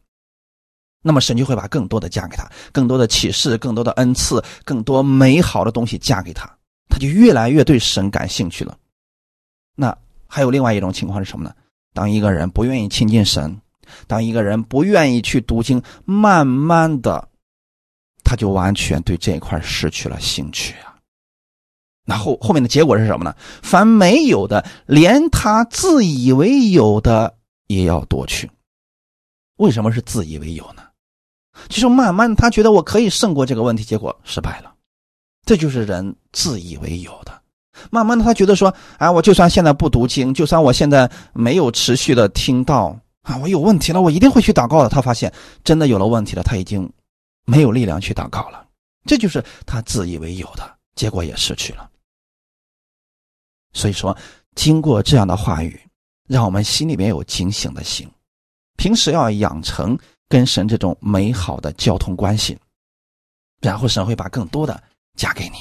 [1.03, 6.47] 那么神就会把更多的嫁给他，更多的启示，更多的恩赐，更多美好的东西嫁给他，
[6.89, 8.77] 他就越来越对神感兴趣了。
[9.75, 11.53] 那还有另外一种情况是什么呢？
[11.93, 13.59] 当一个人不愿意亲近神，
[14.05, 17.27] 当一个人不愿意去读经，慢慢的，
[18.23, 20.90] 他就完全对这一块失去了兴趣啊。
[22.05, 23.35] 那后后面的结果是什么呢？
[23.61, 27.35] 凡没有的，连他自以为有的
[27.67, 28.49] 也要夺去。
[29.57, 30.83] 为什么是自以为有呢？
[31.69, 34.73] 就是慢慢他觉得我可以胜过这个问题，结果失败了。
[35.45, 37.39] 这就是人自以为有的。
[37.89, 44.89] 慢慢的他觉得说，哎，我就算现在不读经，就算我现在没有持续的听到啊，我有问题了，我一定会去祷告的。
[44.89, 45.31] 他发现
[45.63, 46.91] 真的有了问题了，他已经
[47.45, 48.65] 没有力量去祷告了。
[49.05, 50.63] 这就是他自以为有的
[50.95, 51.89] 结果，也失去了。
[53.73, 54.15] 所以说，
[54.55, 55.79] 经过这样的话语，
[56.27, 58.09] 让我们心里面有警醒的心，
[58.75, 59.97] 平时要养成
[60.27, 62.57] 跟神这种美好的交通关系，
[63.61, 64.83] 然后神会把更多的
[65.15, 65.57] 加给你。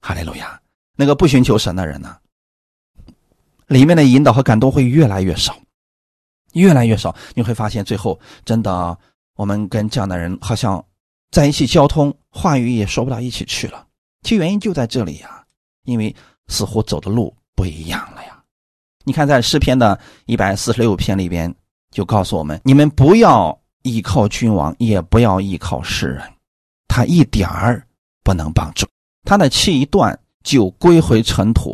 [0.00, 0.60] 哈利路亚！
[0.96, 2.16] 那个不寻求神的人呢，
[3.68, 5.56] 里面的引导和感动会越来越少，
[6.54, 7.14] 越来越少。
[7.34, 8.98] 你会发现，最后真的，
[9.36, 10.84] 我们跟这样的人好像
[11.30, 13.86] 在一起交通，话语也说不到一起去了。
[14.22, 15.44] 其原因就在这里呀，
[15.84, 16.14] 因为。
[16.48, 18.42] 似乎走的路不一样了呀！
[19.04, 21.54] 你看，在诗篇的一百四十六篇里边，
[21.90, 26.22] 就告诉我们：你们不要依靠君王，也不要依靠世人，
[26.88, 27.86] 他一点儿
[28.24, 28.86] 不能帮助。
[29.24, 31.72] 他的气一断，就归回尘土；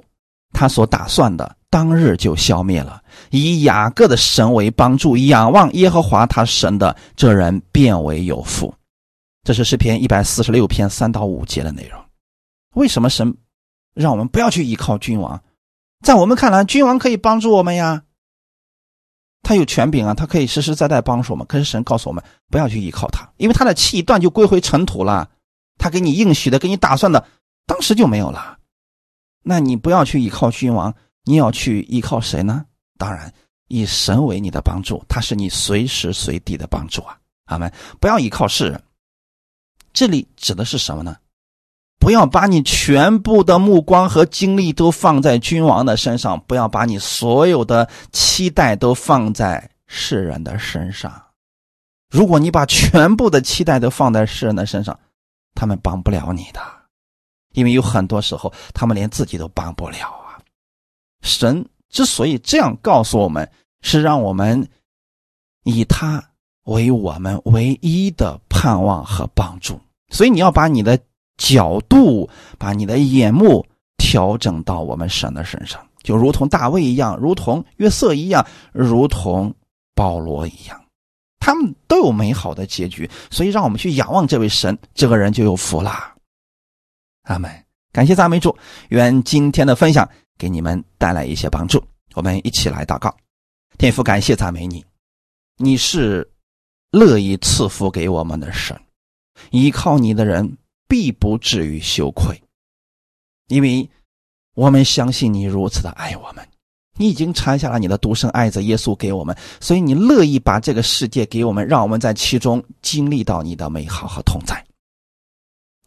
[0.53, 3.03] 他所打算的，当日就消灭了。
[3.31, 8.73] 以雅各的神为帮助，仰望耶和华他神的这人，变为有福。
[9.45, 11.99] 这是诗篇一百四十六篇三到五节的内容。
[12.75, 13.35] 为什么神？
[13.95, 15.43] 让我们不要去依靠君王，
[16.01, 18.03] 在我们看来，君王可以帮助我们呀，
[19.43, 21.47] 他有权柄啊，他可以实实在在帮助我们。
[21.47, 25.31] 可是神告诉我们，不要去依靠他，因为他的气一断就归回尘土了，
[25.79, 27.27] 他给你应许的、给你打算的，
[27.67, 28.59] 当时就没有了。
[29.43, 32.65] 那你不要去依靠君王，你要去依靠谁呢？
[32.97, 33.33] 当然，
[33.69, 37.19] 以神为你的帮助，他是你随时随地的帮助啊。
[37.47, 37.71] 阿门！
[38.01, 38.83] 不要依靠世人，
[39.93, 41.17] 这里指的是什么呢？
[42.03, 51.23] 不要把你全部的目光和精力都放在君王的身上，不要把你所有的期待都放在世人的身上。
[52.11, 54.99] 如果你把全部的期待都放在世人的身上，
[55.55, 56.61] 他们帮不了你的，
[57.53, 60.43] 因为有很多时候他们连自己都帮不了啊。
[61.23, 63.49] 神之所以这样告诉我们，
[63.81, 64.69] 是让我们
[65.63, 66.21] 以他
[66.65, 69.81] 为我们唯一的盼望和帮助。
[70.11, 70.99] 所以你要把你的。
[71.37, 72.29] 角度
[72.59, 73.65] 把你的眼目
[73.97, 79.55] 调整到我们神的身上，就如同大卫一样，如同约瑟一样，如同
[79.95, 80.85] 保罗一样，
[81.39, 83.09] 他们都有美好的结局。
[83.31, 86.15] 所以，让我们去仰望这位神，这个人就有福啦。
[87.25, 87.51] 阿门！
[87.93, 88.57] 感谢赞美主，
[88.89, 90.09] 愿今天的分享
[90.39, 91.83] 给你们带来一些帮助。
[92.15, 93.15] 我们一起来祷告，
[93.79, 94.85] 天父，感谢赞美你，
[95.59, 96.29] 你是
[96.91, 98.79] 乐意赐福给我们的神，
[99.51, 100.57] 依靠你的人
[100.93, 102.39] 必不至于羞愧，
[103.49, 103.89] 因为
[104.55, 106.47] 我们相信你如此的爱我们，
[106.99, 114.63] 你已经产下了你的独生爱子耶稣给我们，所以你乐意把这个世界给我们，让我们在其中经历到你的美好和同在。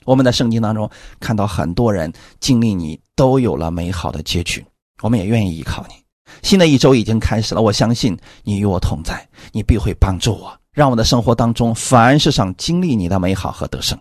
[0.06, 0.90] 我们在圣经当中
[1.20, 4.66] 看到很多人经历你都有了美好的结局，
[5.04, 5.94] 我们也愿意依靠你。
[6.42, 13.96] 新的一周已经开始了，我相信你与我同在，你必会帮助我，让我的生活当中凡事上经历你的美好和得胜。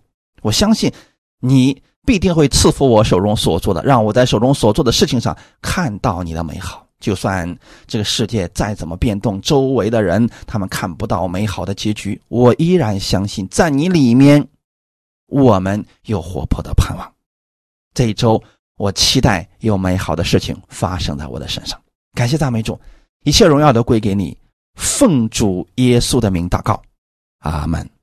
[0.45, 0.93] 我相信
[1.41, 6.87] 你必定会赐福我手中所做的，让我在手中所做的事情上看到你的美好。
[7.01, 14.47] 就算这个世界再怎么变动，周围的人他们看不到美好的结局，我依然相信在你里面，
[15.29, 17.11] 我们有活泼的盼望。
[17.95, 18.43] 这一周，
[18.77, 21.81] 我期待有美好的事情发生在我的身上。
[22.13, 22.79] 感谢赞美主，
[23.25, 24.37] 一切荣耀都归给你。
[24.75, 26.83] 奉主耶稣的名祷告，
[27.41, 27.94] 阿门。